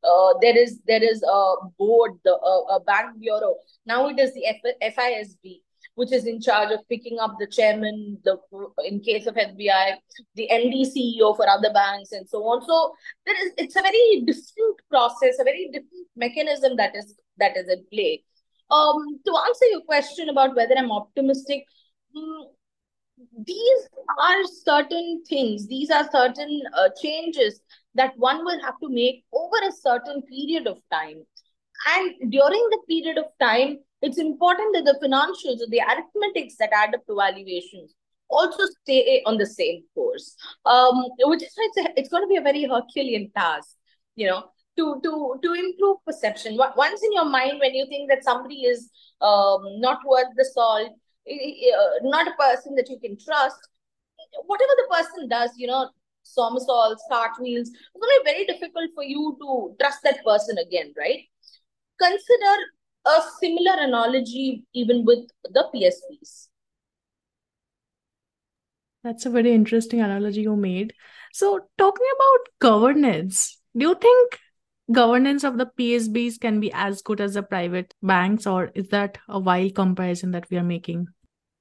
Uh, 0.03 0.35
there 0.41 0.57
is 0.57 0.81
there 0.87 1.03
is 1.03 1.23
a 1.23 1.55
board, 1.79 2.13
the 2.25 2.33
uh, 2.33 2.77
a 2.77 2.81
bank 2.81 3.19
bureau. 3.19 3.57
Now 3.87 4.09
it 4.09 4.19
is 4.19 4.33
the 4.35 4.47
F- 4.47 4.95
FISB 4.97 5.61
which 5.99 6.13
is 6.13 6.27
in 6.27 6.41
charge 6.41 6.71
of 6.71 6.89
picking 6.89 7.19
up 7.19 7.35
the 7.41 7.47
chairman, 7.47 8.19
the 8.25 8.37
in 8.87 9.01
case 9.01 9.27
of 9.27 9.35
SBI, 9.35 9.95
the 10.37 10.49
MD 10.49 10.87
CEO 10.87 11.37
for 11.37 11.49
other 11.49 11.73
banks, 11.73 12.13
and 12.13 12.29
so 12.29 12.39
on. 12.45 12.65
So 12.65 12.95
there 13.27 13.35
is 13.45 13.53
it's 13.59 13.75
a 13.75 13.83
very 13.83 14.23
different 14.25 14.77
process, 14.89 15.41
a 15.41 15.45
very 15.45 15.69
different 15.73 16.07
mechanism 16.15 16.77
that 16.77 16.95
is 16.95 17.17
that 17.39 17.57
is 17.57 17.69
in 17.69 17.85
play. 17.93 18.23
Um, 18.71 19.19
to 19.27 19.33
answer 19.47 19.67
your 19.73 19.81
question 19.81 20.29
about 20.29 20.55
whether 20.55 20.77
I'm 20.77 20.93
optimistic, 20.93 21.65
um, 22.17 22.47
these 23.45 23.89
are 24.21 24.45
certain 24.45 25.25
things, 25.29 25.67
these 25.67 25.91
are 25.91 26.09
certain 26.13 26.63
uh, 26.77 26.91
changes 27.03 27.61
that 27.99 28.13
one 28.17 28.45
will 28.45 28.61
have 28.63 28.79
to 28.83 28.89
make 28.89 29.25
over 29.33 29.57
a 29.67 29.73
certain 29.73 30.23
period 30.23 30.67
of 30.67 30.79
time. 30.93 31.25
And 31.89 32.33
during 32.33 32.69
the 32.71 32.81
period 32.89 33.19
of 33.19 33.27
time, 33.41 33.79
it's 34.03 34.19
important 34.19 34.75
that 34.75 34.85
the 34.85 34.99
financials 35.05 35.61
or 35.61 35.69
the 35.69 35.81
arithmetics 35.81 36.57
that 36.59 36.71
add 36.73 36.95
up 36.95 37.07
to 37.07 37.17
valuations 37.17 37.95
also 38.29 38.65
stay 38.83 39.23
on 39.27 39.39
the 39.39 39.47
same 39.47 39.83
course, 39.95 40.37
um, 40.67 41.05
which 41.21 41.43
is 41.43 41.55
it's, 41.57 41.91
it's 41.97 42.09
going 42.09 42.23
to 42.23 42.29
be 42.29 42.37
a 42.37 42.43
very 42.43 42.65
Herculean 42.65 43.31
task, 43.37 43.77
you 44.17 44.27
know, 44.27 44.45
to 44.77 45.01
to 45.03 45.41
to 45.43 45.53
improve 45.53 45.97
perception. 46.07 46.57
Once 46.57 47.03
in 47.03 47.13
your 47.13 47.25
mind, 47.25 47.59
when 47.59 47.75
you 47.75 47.87
think 47.87 48.11
that 48.11 48.25
somebody 48.25 48.63
is 48.63 48.91
um, 49.21 49.63
not 49.81 49.99
worth 50.07 50.29
the 50.37 50.45
salt, 50.45 50.91
uh, 50.91 51.91
not 52.03 52.29
a 52.29 52.35
person 52.39 52.75
that 52.75 52.89
you 52.89 52.99
can 53.01 53.17
trust, 53.19 53.69
whatever 54.47 54.73
the 54.77 54.95
person 54.95 55.29
does, 55.29 55.51
you 55.57 55.67
know, 55.67 55.91
somersaults, 56.35 57.03
cartwheels, 57.11 57.69
it's 57.69 58.01
going 58.01 58.19
to 58.19 58.25
be 58.25 58.31
very 58.31 58.47
difficult 58.47 58.91
for 58.95 59.05
you 59.05 59.37
to 59.41 59.77
trust 59.81 60.03
that 60.05 60.25
person 60.25 60.59
again, 60.59 60.93
right? 60.97 61.21
Consider 62.01 62.55
a 63.07 63.23
similar 63.41 63.83
analogy 63.83 64.65
even 64.75 65.05
with 65.05 65.29
the 65.45 65.69
PSBs. 65.75 66.49
That's 69.05 69.27
a 69.27 69.31
very 69.31 69.53
interesting 69.53 70.01
analogy 70.01 70.43
you 70.43 70.57
made. 70.57 70.93
So, 71.33 71.61
talking 71.79 72.07
about 72.17 72.49
governance, 72.59 73.59
do 73.77 73.89
you 73.89 73.95
think 73.95 74.39
governance 74.93 75.45
of 75.45 75.57
the 75.57 75.67
PSBs 75.67 76.41
can 76.41 76.61
be 76.61 76.73
as 76.73 77.03
good 77.03 77.21
as 77.21 77.35
the 77.35 77.43
private 77.43 77.95
banks, 78.03 78.47
or 78.47 78.71
is 78.75 78.89
that 78.89 79.19
a 79.29 79.39
wild 79.39 79.75
comparison 79.75 80.33
that 80.33 80.51
we 80.51 80.57
are 80.57 80.65
making? 80.65 81.09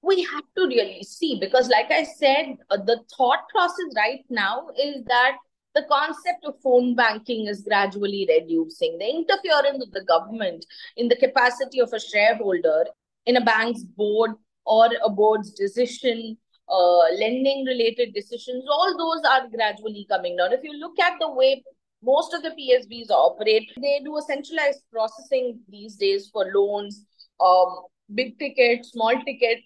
We 0.08 0.24
have 0.24 0.44
to 0.58 0.68
really 0.68 1.04
see 1.04 1.38
because, 1.40 1.70
like 1.70 1.92
I 1.92 2.04
said, 2.04 2.56
uh, 2.70 2.78
the 2.78 3.02
thought 3.16 3.50
process 3.50 3.94
right 3.96 4.24
now 4.30 4.70
is 4.82 5.04
that 5.06 5.38
the 5.76 5.86
concept 5.90 6.46
of 6.46 6.56
phone 6.64 6.96
banking 6.96 7.48
is 7.48 7.62
gradually 7.62 8.26
reducing. 8.28 8.98
The 8.98 9.10
interference 9.10 9.84
of 9.84 9.92
the 9.92 10.06
government 10.06 10.66
in 10.96 11.08
the 11.08 11.18
capacity 11.18 11.80
of 11.80 11.94
a 11.94 12.00
shareholder 12.00 12.86
in 13.26 13.38
a 13.38 13.46
bank's 13.46 13.84
board 13.84 14.32
or 14.66 14.90
a 15.04 15.10
board's 15.10 15.52
decision, 15.52 16.38
uh, 16.70 17.04
lending 17.20 17.66
related 17.66 18.14
decisions, 18.14 18.66
all 18.70 18.98
those 18.98 19.24
are 19.30 19.48
gradually 19.50 20.06
coming 20.10 20.38
down. 20.38 20.54
If 20.54 20.64
you 20.64 20.74
look 20.74 21.00
at 21.00 21.14
the 21.20 21.30
way 21.30 21.64
most 22.02 22.34
of 22.34 22.44
the 22.44 22.50
PSBs 22.50 23.10
operate, 23.10 23.70
they 23.82 24.02
do 24.04 24.18
a 24.18 24.22
centralized 24.22 24.82
processing 24.92 25.60
these 25.70 25.96
days 25.96 26.30
for 26.32 26.52
loans, 26.54 27.06
um, 27.40 27.84
big 28.14 28.38
ticket, 28.40 28.86
small 28.86 29.14
ticket. 29.26 29.60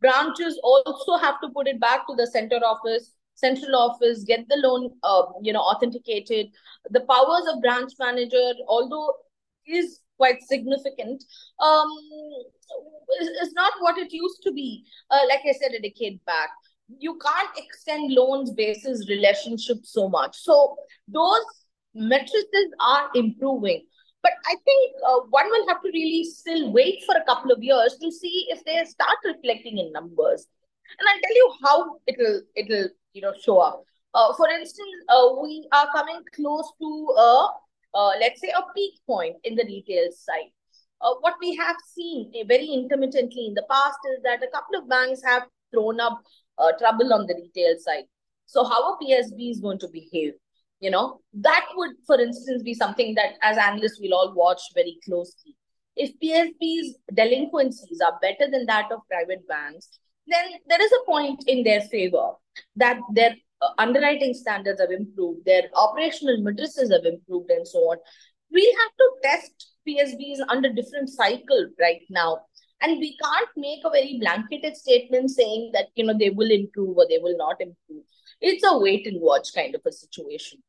Branches 0.00 0.58
also 0.62 1.16
have 1.18 1.40
to 1.42 1.50
put 1.50 1.68
it 1.68 1.80
back 1.80 2.06
to 2.06 2.14
the 2.16 2.26
center 2.26 2.56
office 2.56 3.12
central 3.40 3.74
office, 3.74 4.24
get 4.24 4.46
the 4.48 4.56
loan, 4.56 4.90
uh, 5.02 5.22
you 5.42 5.52
know, 5.52 5.60
authenticated. 5.60 6.48
The 6.90 7.00
powers 7.00 7.46
of 7.52 7.62
branch 7.62 7.92
manager, 7.98 8.52
although 8.68 9.14
is 9.66 10.00
quite 10.16 10.42
significant, 10.42 11.24
um, 11.60 11.88
is, 13.20 13.52
not 13.54 13.72
what 13.80 13.98
it 13.98 14.12
used 14.12 14.42
to 14.42 14.52
be. 14.52 14.84
Uh, 15.10 15.20
like 15.28 15.40
I 15.48 15.52
said, 15.52 15.72
a 15.72 15.80
decade 15.80 16.24
back. 16.24 16.50
you 16.98 17.18
can't 17.24 17.50
extend 17.56 18.12
loans 18.12 18.50
basis 18.52 19.08
relationships 19.08 19.92
so 19.92 20.08
much. 20.08 20.36
So 20.36 20.76
those 21.06 21.44
matrices 21.94 22.74
are 22.80 23.10
improving. 23.14 23.86
But 24.22 24.32
I 24.46 24.54
think 24.64 24.92
uh, 25.06 25.20
one 25.30 25.48
will 25.48 25.68
have 25.68 25.82
to 25.82 25.90
really 25.92 26.24
still 26.24 26.72
wait 26.72 27.02
for 27.06 27.14
a 27.16 27.24
couple 27.24 27.52
of 27.52 27.62
years 27.62 27.96
to 28.00 28.10
see 28.10 28.46
if 28.50 28.64
they 28.64 28.84
start 28.84 29.16
reflecting 29.24 29.78
in 29.78 29.92
numbers. 29.92 30.46
And 30.98 31.08
I'll 31.08 31.20
tell 31.20 31.34
you 31.34 31.52
how 31.62 32.00
it'll 32.06 32.40
it'll 32.56 32.88
you 33.12 33.22
know 33.22 33.32
show 33.40 33.58
up. 33.58 33.84
Uh, 34.12 34.34
for 34.34 34.48
instance, 34.48 35.04
uh, 35.08 35.28
we 35.40 35.68
are 35.72 35.86
coming 35.92 36.20
close 36.34 36.70
to 36.80 37.14
a 37.16 37.48
uh, 37.94 38.12
let's 38.20 38.40
say 38.40 38.52
a 38.56 38.62
peak 38.74 38.94
point 39.06 39.36
in 39.44 39.54
the 39.54 39.64
retail 39.64 40.08
side. 40.12 40.50
Uh, 41.00 41.14
what 41.20 41.34
we 41.40 41.56
have 41.56 41.76
seen 41.94 42.30
uh, 42.38 42.44
very 42.46 42.66
intermittently 42.66 43.46
in 43.46 43.54
the 43.54 43.64
past 43.70 43.98
is 44.14 44.22
that 44.22 44.42
a 44.42 44.50
couple 44.50 44.78
of 44.78 44.88
banks 44.88 45.22
have 45.24 45.44
thrown 45.72 45.98
up 45.98 46.20
uh, 46.58 46.72
trouble 46.78 47.12
on 47.14 47.26
the 47.26 47.34
retail 47.34 47.74
side. 47.78 48.04
So 48.46 48.64
how 48.64 48.94
a 48.94 48.98
PSB 49.02 49.50
is 49.50 49.60
going 49.60 49.78
to 49.78 49.88
behave? 49.88 50.34
You 50.80 50.90
know, 50.90 51.20
that 51.34 51.66
would, 51.76 51.92
for 52.06 52.18
instance, 52.20 52.62
be 52.62 52.74
something 52.74 53.14
that 53.14 53.34
as 53.42 53.58
analysts 53.58 53.98
we'll 54.00 54.14
all 54.14 54.34
watch 54.34 54.62
very 54.74 54.98
closely. 55.04 55.56
If 55.96 56.18
PSB's 56.22 56.96
delinquencies 57.12 58.00
are 58.00 58.18
better 58.22 58.50
than 58.50 58.64
that 58.66 58.90
of 58.90 59.00
private 59.10 59.46
banks, 59.46 59.98
then 60.26 60.44
there 60.68 60.82
is 60.82 60.92
a 60.92 61.04
point 61.10 61.44
in 61.46 61.64
their 61.64 61.82
favor 61.82 62.30
that 62.76 62.98
their 63.12 63.34
uh, 63.60 63.68
underwriting 63.76 64.32
standards 64.32 64.80
have 64.80 64.90
improved, 64.90 65.44
their 65.44 65.64
operational 65.74 66.40
matrices 66.42 66.90
have 66.90 67.04
improved, 67.04 67.50
and 67.50 67.68
so 67.68 67.78
on. 67.80 67.98
We 68.50 68.64
have 68.80 68.96
to 68.96 69.10
test 69.22 69.72
PSBs 69.86 70.38
under 70.48 70.72
different 70.72 71.10
cycles 71.10 71.72
right 71.78 72.02
now 72.08 72.40
and 72.80 72.98
we 72.98 73.16
can't 73.22 73.48
make 73.56 73.80
a 73.84 73.90
very 73.90 74.18
blanketed 74.18 74.76
statement 74.76 75.30
saying 75.30 75.70
that 75.72 75.86
you 75.94 76.04
know 76.04 76.16
they 76.18 76.30
will 76.30 76.50
improve 76.50 76.96
or 76.96 77.06
they 77.08 77.18
will 77.18 77.36
not 77.36 77.60
improve 77.60 78.04
it's 78.40 78.64
a 78.64 78.78
wait 78.78 79.06
and 79.06 79.20
watch 79.20 79.52
kind 79.54 79.74
of 79.74 79.82
a 79.86 79.92
situation 79.92 80.62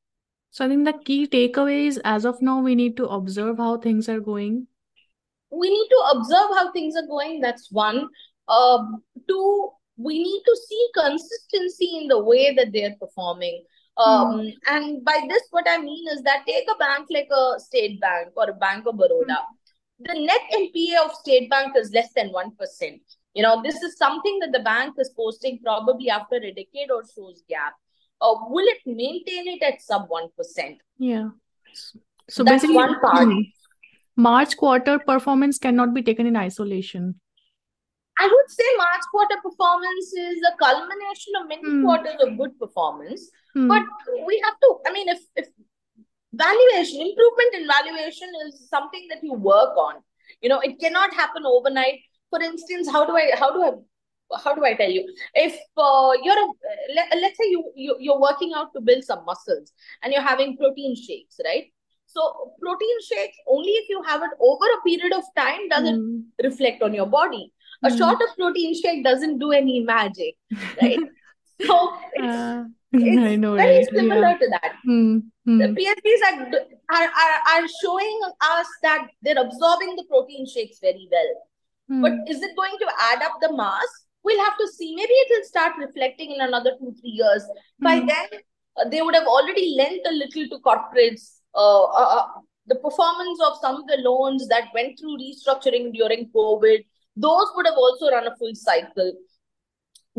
so 0.52 0.66
i 0.66 0.68
think 0.68 0.86
the 0.86 0.94
key 1.06 1.28
takeaway 1.28 1.88
is 1.88 2.00
as 2.04 2.26
of 2.26 2.42
now 2.42 2.60
we 2.60 2.76
need 2.76 2.96
to 2.98 3.08
observe 3.08 3.58
how 3.58 3.78
things 3.78 4.08
are 4.08 4.20
going 4.20 4.68
we 5.50 5.70
need 5.70 5.90
to 5.90 6.02
observe 6.16 6.50
how 6.58 6.72
things 6.72 6.96
are 6.96 7.08
going 7.08 7.42
that's 7.42 7.72
one 7.72 8.08
um, 8.48 9.04
two 9.28 9.70
we 9.98 10.22
need 10.24 10.44
to 10.46 10.58
see 10.68 10.88
consistency 10.96 12.00
in 12.02 12.08
the 12.08 12.22
way 12.24 12.54
that 12.56 12.72
they're 12.74 12.96
performing 13.00 13.64
um, 13.98 14.40
mm. 14.40 14.54
and 14.68 15.04
by 15.04 15.20
this 15.30 15.44
what 15.52 15.66
i 15.70 15.78
mean 15.78 16.06
is 16.14 16.22
that 16.24 16.46
take 16.46 16.68
a 16.74 16.78
bank 16.78 17.08
like 17.10 17.30
a 17.32 17.60
state 17.60 18.00
bank 18.00 18.30
or 18.36 18.50
a 18.50 18.54
bank 18.54 18.86
of 18.88 18.96
baroda 18.98 19.40
mm 19.40 19.58
the 20.04 20.14
net 20.14 20.42
NPA 20.54 21.06
of 21.06 21.14
State 21.14 21.50
Bank 21.50 21.76
is 21.78 21.92
less 21.94 22.12
than 22.16 22.32
1%. 22.32 23.00
You 23.34 23.44
know, 23.44 23.62
this 23.64 23.82
is 23.82 23.98
something 23.98 24.40
that 24.40 24.52
the 24.52 24.64
bank 24.64 24.96
is 24.98 25.12
posting 25.16 25.60
probably 25.64 26.10
after 26.10 26.36
a 26.36 26.52
decade 26.52 26.92
or 26.92 27.04
so's 27.04 27.44
gap. 27.48 27.74
Uh, 28.22 28.36
will 28.48 28.66
it 28.68 28.80
maintain 28.86 29.48
it 29.48 29.64
at 29.64 29.82
sub 29.82 30.08
1%? 30.10 30.78
Yeah. 30.98 31.30
So 32.30 32.44
That's 32.44 32.62
basically, 32.64 32.76
one 32.76 33.00
part. 33.00 33.28
Hmm, 33.28 33.40
March 34.16 34.58
quarter 34.58 35.00
performance 35.00 35.58
cannot 35.58 35.94
be 35.94 36.04
taken 36.04 36.28
in 36.28 36.36
isolation. 36.36 37.20
I 38.20 38.28
would 38.28 38.50
say 38.50 38.64
March 38.78 39.02
quarter 39.10 39.36
performance 39.42 40.14
is 40.14 40.38
a 40.48 40.56
culmination 40.58 41.34
of 41.42 41.48
many 41.48 41.64
mm. 41.64 41.84
quarters 41.84 42.22
of 42.22 42.38
good 42.38 42.60
performance. 42.60 43.30
Mm. 43.58 43.68
But 43.68 43.84
we 44.28 44.40
have 44.44 44.60
to, 44.60 44.78
I 44.86 44.94
mean, 44.94 45.10
if, 45.10 45.20
if 45.36 45.48
valuation 46.34 47.02
improvement 47.02 47.56
in 47.56 47.68
valuation 47.68 48.30
is 48.46 48.70
something 48.70 49.08
that 49.10 49.24
you 49.24 49.34
work 49.34 49.76
on 49.76 49.96
you 50.42 50.50
know 50.50 50.60
it 50.60 50.80
cannot 50.80 51.14
happen 51.14 51.46
overnight 51.46 52.00
for 52.30 52.42
instance 52.42 52.90
how 52.90 53.06
do 53.06 53.16
i 53.16 53.32
how 53.38 53.52
do 53.52 53.64
i 53.64 53.72
how 54.44 54.56
do 54.56 54.66
I 54.66 54.74
tell 54.74 54.90
you? 54.90 55.08
If 55.34 55.54
uh, 55.78 56.12
you're 56.24 56.40
a, 56.40 56.48
let, 56.96 57.10
let's 57.20 57.38
say 57.38 57.50
you, 57.50 57.72
you 57.76 57.96
you're 58.00 58.20
working 58.20 58.52
out 58.56 58.74
to 58.74 58.82
build 58.82 59.04
some 59.04 59.26
muscles 59.26 59.74
and 60.04 60.14
you're 60.14 60.22
having 60.22 60.58
protein 60.58 60.96
shakes, 60.96 61.40
right? 61.44 61.66
So 62.06 62.54
protein 62.62 62.98
shakes 63.10 63.38
only 63.48 63.72
if 63.72 63.90
you 63.90 64.04
have 64.04 64.22
it 64.22 64.32
over 64.40 64.66
a 64.66 64.82
period 64.86 65.14
of 65.14 65.24
time 65.38 65.70
does 65.70 65.88
it 65.88 65.96
mm. 65.96 66.24
reflect 66.44 66.82
on 66.84 66.94
your 66.94 67.06
body. 67.06 67.54
A 67.84 67.90
mm. 67.90 67.98
shot 67.98 68.22
of 68.22 68.36
protein 68.38 68.76
shake 68.80 69.04
doesn't 69.04 69.40
do 69.40 69.52
any 69.52 69.80
magic, 69.80 70.36
right? 70.82 71.00
so 71.62 71.94
uh, 72.22 72.66
it's 72.92 73.18
I 73.32 73.36
know, 73.38 73.56
very 73.56 73.78
right? 73.78 73.90
similar 73.94 74.30
yeah. 74.30 74.38
to 74.38 74.50
that. 74.50 74.74
Mm. 74.88 75.24
Hmm. 75.46 75.58
The 75.58 75.68
PSBs 75.70 76.22
are, 76.28 76.48
are, 76.96 77.10
are, 77.10 77.62
are 77.64 77.68
showing 77.82 78.20
us 78.42 78.68
that 78.84 79.08
they're 79.24 79.42
absorbing 79.42 79.96
the 79.96 80.04
protein 80.08 80.46
shakes 80.46 80.78
very 80.80 81.08
well. 81.12 81.48
Hmm. 81.88 82.02
But 82.02 82.12
is 82.30 82.44
it 82.44 82.56
going 82.56 82.78
to 82.80 82.88
add 83.00 83.24
up 83.24 83.38
the 83.42 83.56
mass? 83.56 83.88
We'll 84.24 84.44
have 84.44 84.58
to 84.58 84.68
see. 84.68 84.96
Maybe 84.96 85.14
it 85.14 85.28
will 85.30 85.46
start 85.46 85.74
reflecting 85.78 86.32
in 86.32 86.42
another 86.42 86.72
two, 86.80 86.94
three 87.00 87.12
years. 87.12 87.44
By 87.80 88.00
hmm. 88.00 88.08
then, 88.08 88.28
uh, 88.78 88.90
they 88.90 89.02
would 89.02 89.16
have 89.16 89.28
already 89.28 89.76
lent 89.78 90.02
a 90.06 90.12
little 90.12 90.48
to 90.50 90.64
corporates. 90.64 91.40
Uh, 91.54 91.84
uh, 91.84 92.18
uh, 92.20 92.28
the 92.68 92.76
performance 92.76 93.40
of 93.46 93.58
some 93.62 93.76
of 93.76 93.88
the 93.88 93.98
loans 93.98 94.48
that 94.48 94.66
went 94.74 95.00
through 95.00 95.18
restructuring 95.18 95.92
during 95.94 96.30
COVID, 96.30 96.86
those 97.16 97.48
would 97.56 97.66
have 97.66 97.76
also 97.76 98.10
run 98.10 98.28
a 98.28 98.36
full 98.38 98.54
cycle. 98.54 99.14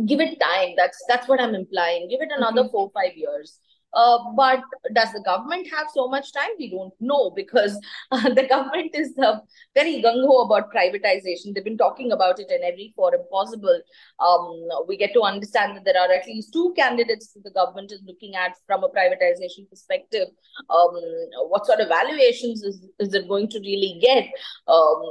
Give 0.07 0.21
it 0.21 0.41
time. 0.41 0.75
That's 0.77 1.03
that's 1.09 1.29
what 1.29 1.41
I'm 1.41 1.55
implying. 1.55 2.09
Give 2.09 2.21
it 2.21 2.31
another 2.35 2.69
four, 2.71 2.91
five 2.95 3.15
years. 3.15 3.59
Uh, 3.95 4.19
but 4.37 4.61
does 4.95 5.13
the 5.13 5.23
government 5.25 5.69
have 5.71 5.87
so 5.93 6.09
much 6.09 6.33
time? 6.33 6.51
We 6.59 6.71
don't 6.71 6.95
know 7.01 7.31
because 7.31 7.79
uh, 8.11 8.29
the 8.35 8.47
government 8.49 8.95
is 8.95 9.13
uh, 9.19 9.39
very 9.75 10.03
gung 10.03 10.27
ho 10.27 10.43
about 10.43 10.73
privatization. 10.73 11.55
They've 11.55 11.65
been 11.65 11.79
talking 11.79 12.13
about 12.13 12.39
it 12.39 12.51
in 12.51 12.63
every 12.65 12.93
forum 12.97 13.21
possible. 13.31 13.81
Um, 14.19 14.87
we 14.89 14.97
get 14.97 15.13
to 15.15 15.23
understand 15.23 15.77
that 15.77 15.85
there 15.85 16.01
are 16.01 16.13
at 16.13 16.27
least 16.27 16.53
two 16.53 16.73
candidates 16.77 17.33
that 17.33 17.45
the 17.45 17.51
government 17.51 17.93
is 17.93 18.03
looking 18.07 18.35
at 18.35 18.55
from 18.67 18.85
a 18.85 18.89
privatization 18.89 19.69
perspective. 19.69 20.29
Um, 20.71 20.95
what 21.49 21.67
sort 21.67 21.81
of 21.81 21.89
valuations 21.89 22.63
is, 22.63 22.87
is 22.99 23.15
it 23.15 23.29
going 23.29 23.49
to 23.51 23.59
really 23.61 23.99
get? 24.01 24.29
Um, 24.67 25.03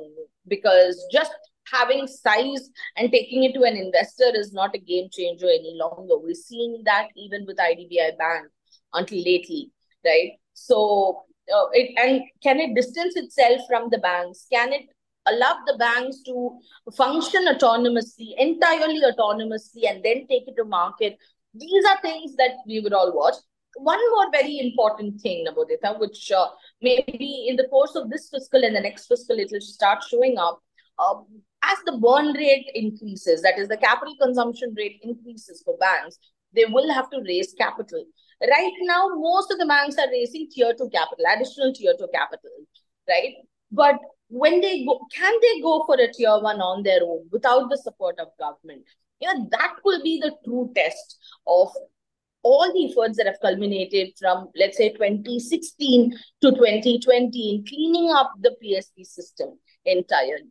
because 0.47 1.05
just 1.11 1.31
having 1.71 2.07
size 2.07 2.69
and 2.97 3.11
taking 3.11 3.43
it 3.43 3.53
to 3.53 3.63
an 3.63 3.77
investor 3.77 4.31
is 4.33 4.51
not 4.53 4.75
a 4.75 4.79
game 4.79 5.07
changer 5.11 5.45
any 5.45 5.77
longer. 5.79 6.17
We're 6.17 6.33
seeing 6.33 6.81
that 6.85 7.09
even 7.15 7.45
with 7.45 7.57
IDBI 7.57 8.17
Bank 8.17 8.47
until 8.93 9.17
lately, 9.23 9.71
right? 10.05 10.33
So, 10.53 11.23
uh, 11.53 11.67
it 11.73 11.97
and 11.97 12.21
can 12.43 12.59
it 12.59 12.75
distance 12.75 13.15
itself 13.15 13.61
from 13.67 13.89
the 13.89 13.97
banks? 13.97 14.47
Can 14.51 14.73
it 14.73 14.89
allow 15.27 15.55
the 15.65 15.77
banks 15.77 16.21
to 16.23 16.59
function 16.95 17.45
autonomously, 17.47 18.33
entirely 18.37 19.01
autonomously, 19.01 19.89
and 19.89 20.03
then 20.03 20.27
take 20.27 20.47
it 20.47 20.55
to 20.57 20.65
market? 20.65 21.17
These 21.53 21.85
are 21.85 22.01
things 22.01 22.35
that 22.37 22.51
we 22.65 22.79
would 22.79 22.93
all 22.93 23.15
watch. 23.15 23.35
One 23.75 23.99
more 24.11 24.31
very 24.31 24.59
important 24.59 25.21
thing, 25.21 25.45
Nabodita, 25.47 25.99
which 25.99 26.31
uh, 26.31 26.47
maybe 26.81 27.45
in 27.47 27.55
the 27.55 27.67
course 27.69 27.95
of 27.95 28.09
this 28.09 28.29
fiscal 28.29 28.63
and 28.63 28.75
the 28.75 28.81
next 28.81 29.07
fiscal, 29.07 29.39
it 29.39 29.49
will 29.51 29.61
start 29.61 30.03
showing 30.03 30.37
up. 30.37 30.61
Um, 30.99 31.25
as 31.63 31.77
the 31.85 31.97
burn 31.97 32.33
rate 32.33 32.69
increases, 32.73 33.41
that 33.43 33.57
is, 33.57 33.67
the 33.67 33.77
capital 33.77 34.15
consumption 34.21 34.73
rate 34.77 34.99
increases 35.03 35.61
for 35.63 35.77
banks, 35.77 36.17
they 36.53 36.65
will 36.65 36.91
have 36.91 37.09
to 37.11 37.21
raise 37.25 37.53
capital. 37.57 38.03
Right 38.41 38.73
now, 38.81 39.09
most 39.15 39.51
of 39.51 39.59
the 39.59 39.65
banks 39.65 39.97
are 39.97 40.09
raising 40.09 40.49
tier 40.49 40.73
two 40.73 40.89
capital, 40.89 41.25
additional 41.31 41.73
tier 41.73 41.93
two 41.97 42.07
capital, 42.13 42.51
right? 43.07 43.35
But 43.71 43.99
when 44.29 44.61
they 44.61 44.83
go, 44.83 44.99
can 45.13 45.33
they 45.41 45.61
go 45.61 45.83
for 45.85 45.95
a 45.95 46.11
tier 46.11 46.39
one 46.39 46.59
on 46.59 46.83
their 46.83 47.03
own 47.03 47.27
without 47.31 47.69
the 47.69 47.77
support 47.77 48.19
of 48.19 48.29
government? 48.39 48.83
You 49.19 49.33
know, 49.33 49.47
that 49.51 49.75
will 49.85 50.01
be 50.01 50.19
the 50.19 50.33
true 50.43 50.71
test 50.75 51.17
of 51.45 51.69
all 52.43 52.73
the 52.73 52.91
efforts 52.91 53.17
that 53.17 53.27
have 53.27 53.39
culminated 53.41 54.13
from, 54.19 54.49
let's 54.55 54.77
say, 54.77 54.89
2016 54.89 56.11
to 56.41 56.51
2020 56.51 57.55
in 57.55 57.65
cleaning 57.65 58.11
up 58.11 58.31
the 58.39 58.55
PSB 58.63 59.05
system 59.05 59.59
entirely. 59.85 60.49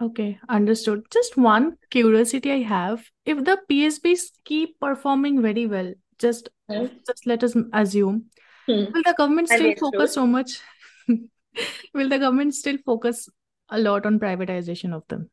Okay, 0.00 0.38
understood. 0.48 1.04
Just 1.12 1.36
one 1.36 1.76
curiosity 1.90 2.50
I 2.50 2.62
have. 2.62 3.04
If 3.24 3.44
the 3.44 3.58
PSBs 3.70 4.32
keep 4.44 4.80
performing 4.80 5.40
very 5.40 5.66
well, 5.66 5.94
just 6.18 6.48
hmm. 6.68 6.86
just 7.06 7.26
let 7.26 7.42
us 7.42 7.56
assume 7.72 8.24
hmm. 8.66 8.84
will 8.92 9.02
the 9.02 9.14
government 9.16 9.48
still 9.48 9.74
focus 9.76 10.14
so 10.14 10.26
much 10.26 10.60
will 11.94 12.08
the 12.08 12.18
government 12.18 12.54
still 12.54 12.78
focus 12.84 13.28
a 13.70 13.78
lot 13.78 14.06
on 14.06 14.18
privatization 14.18 14.94
of 14.94 15.06
them 15.08 15.30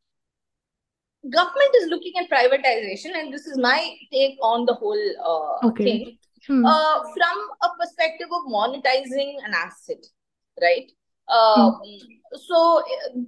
government 1.29 1.75
is 1.81 1.89
looking 1.89 2.13
at 2.19 2.29
privatization 2.29 3.17
and 3.19 3.33
this 3.33 3.45
is 3.45 3.57
my 3.57 3.95
take 4.11 4.37
on 4.41 4.65
the 4.65 4.73
whole 4.73 5.05
uh, 5.23 5.67
okay. 5.67 5.83
thing 5.83 6.17
hmm. 6.47 6.65
uh, 6.65 6.99
from 7.15 7.37
a 7.63 7.69
perspective 7.79 8.27
of 8.31 8.51
monetizing 8.51 9.35
an 9.45 9.53
asset 9.53 10.03
right 10.61 10.91
uh, 11.27 11.71
so 12.35 12.79
uh, 12.79 13.19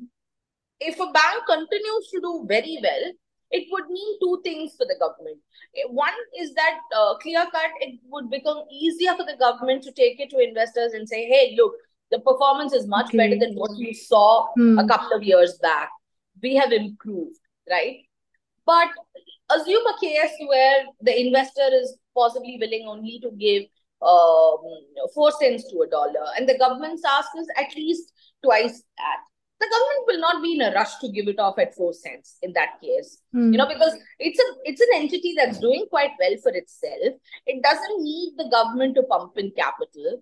if 0.80 1.00
a 1.00 1.12
bank 1.12 1.44
continues 1.48 2.10
to 2.12 2.20
do 2.22 2.46
very 2.48 2.80
well 2.82 3.12
it 3.54 3.68
would 3.72 3.88
mean 3.90 4.20
two 4.20 4.42
things 4.44 4.74
for 4.76 4.86
the 4.86 4.96
government. 5.00 5.38
One 5.88 6.14
is 6.40 6.54
that 6.56 6.80
uh, 6.96 7.16
clear 7.18 7.46
cut, 7.52 7.72
it 7.80 8.00
would 8.10 8.30
become 8.30 8.64
easier 8.72 9.16
for 9.16 9.26
the 9.26 9.38
government 9.40 9.84
to 9.84 9.92
take 9.92 10.20
it 10.20 10.32
to 10.32 10.40
investors 10.40 10.94
and 10.94 11.08
say, 11.08 11.26
hey, 11.26 11.56
look, 11.56 11.74
the 12.12 12.20
performance 12.20 12.74
is 12.74 12.88
much 12.88 13.08
okay. 13.08 13.18
better 13.18 13.40
than 13.40 13.56
what 13.56 13.78
you 13.78 13.94
saw 13.94 14.48
hmm. 14.56 14.80
a 14.80 14.88
couple 14.88 15.16
of 15.16 15.24
years 15.24 15.58
back. 15.62 15.90
We 16.42 16.56
have 16.56 16.72
improved, 16.72 17.38
right? 17.70 17.98
But 18.66 18.90
assume 19.52 19.86
a 19.86 20.00
case 20.00 20.32
where 20.48 20.86
the 21.02 21.20
investor 21.20 21.70
is 21.72 21.96
possibly 22.16 22.58
willing 22.60 22.86
only 22.88 23.20
to 23.22 23.32
give 23.32 23.64
um, 24.02 24.62
four 25.14 25.32
cents 25.32 25.72
to 25.72 25.82
a 25.82 25.88
dollar, 25.88 26.26
and 26.38 26.50
the 26.50 26.58
government's 26.58 27.04
ask 27.08 27.30
is 27.38 27.48
at 27.58 27.76
least 27.76 28.12
twice 28.44 28.84
that. 28.98 29.20
The 29.64 29.70
government 29.72 30.08
will 30.08 30.20
not 30.20 30.44
be 30.44 30.54
in 30.56 30.62
a 30.62 30.74
rush 30.74 30.98
to 31.00 31.10
give 31.10 31.28
it 31.28 31.40
off 31.40 31.58
at 31.58 31.74
four 31.76 31.94
cents 31.94 32.38
in 32.42 32.52
that 32.54 32.82
case, 32.82 33.20
mm. 33.34 33.52
you 33.52 33.58
know, 33.58 33.68
because 33.68 33.96
it's 34.20 34.40
a 34.40 34.48
it's 34.66 34.82
an 34.82 34.90
entity 34.96 35.34
that's 35.38 35.60
doing 35.60 35.86
quite 35.90 36.12
well 36.20 36.36
for 36.42 36.52
itself. 36.52 37.14
It 37.46 37.64
doesn't 37.64 38.04
need 38.04 38.34
the 38.38 38.50
government 38.50 38.96
to 38.96 39.04
pump 39.04 39.38
in 39.38 39.52
capital 39.52 40.22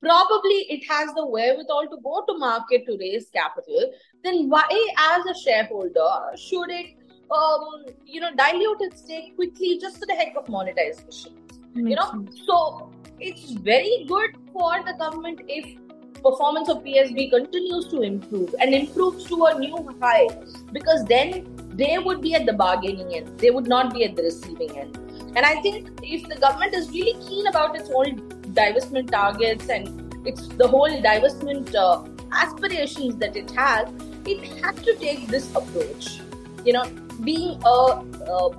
probably 0.00 0.66
it 0.74 0.84
has 0.88 1.12
the 1.14 1.26
wherewithal 1.26 1.86
to 1.90 1.98
go 2.02 2.24
to 2.26 2.38
market 2.38 2.86
to 2.86 2.96
raise 2.98 3.28
capital, 3.30 3.92
then 4.24 4.48
why, 4.48 4.66
as 4.98 5.24
a 5.26 5.38
shareholder, 5.38 6.36
should 6.36 6.70
it, 6.70 6.96
um, 7.30 7.84
you 8.04 8.20
know, 8.20 8.34
dilute 8.34 8.80
its 8.80 9.02
stake 9.02 9.36
quickly 9.36 9.78
just 9.80 9.98
for 9.98 10.06
the 10.06 10.14
heck 10.14 10.34
of 10.36 10.48
monetization? 10.48 11.36
You 11.74 11.96
know, 11.96 12.10
sense. 12.10 12.42
so 12.46 12.90
it's 13.20 13.50
very 13.50 14.06
good 14.08 14.30
for 14.52 14.82
the 14.84 14.94
government 14.98 15.42
if 15.46 15.78
performance 16.22 16.68
of 16.68 16.84
PSB 16.84 17.30
continues 17.30 17.88
to 17.88 18.02
improve 18.02 18.54
and 18.60 18.74
improves 18.74 19.24
to 19.26 19.44
a 19.46 19.58
new 19.58 19.96
high, 20.00 20.28
because 20.72 21.04
then 21.04 21.46
they 21.74 21.98
would 21.98 22.20
be 22.20 22.34
at 22.34 22.46
the 22.46 22.52
bargaining 22.52 23.14
end, 23.14 23.38
they 23.38 23.50
would 23.50 23.66
not 23.66 23.94
be 23.94 24.04
at 24.04 24.16
the 24.16 24.22
receiving 24.22 24.76
end. 24.76 24.96
And 25.36 25.46
I 25.46 25.60
think 25.62 25.90
if 26.02 26.28
the 26.28 26.36
government 26.36 26.74
is 26.74 26.90
really 26.90 27.14
keen 27.26 27.46
about 27.46 27.76
its 27.76 27.90
own 27.94 28.20
divestment 28.52 29.10
targets 29.10 29.68
and 29.68 30.10
it's 30.26 30.48
the 30.48 30.66
whole 30.66 30.90
divestment 31.02 31.74
uh, 31.74 32.04
aspirations 32.32 33.16
that 33.16 33.36
it 33.36 33.50
has, 33.52 33.88
it 34.26 34.44
has 34.62 34.74
to 34.82 34.96
take 34.96 35.28
this 35.28 35.54
approach. 35.54 36.20
You 36.64 36.74
know, 36.74 36.84
being 37.24 37.60
a 37.64 37.70
um, 37.70 38.54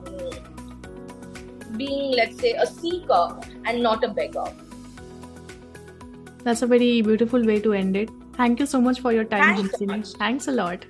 being 1.77 2.11
let's 2.15 2.39
say 2.39 2.53
a 2.53 2.65
seeker 2.65 3.39
and 3.65 3.81
not 3.81 4.03
a 4.03 4.07
beggar. 4.07 4.45
That's 6.43 6.61
a 6.61 6.67
very 6.67 7.01
beautiful 7.01 7.45
way 7.45 7.59
to 7.61 7.73
end 7.73 7.95
it. 7.95 8.09
Thank 8.33 8.59
you 8.59 8.65
so 8.65 8.81
much 8.81 8.99
for 9.01 9.11
your 9.11 9.25
time, 9.25 9.55
Thanks, 9.55 9.77
so 9.77 10.17
Thanks 10.17 10.47
a 10.47 10.51
lot. 10.51 10.85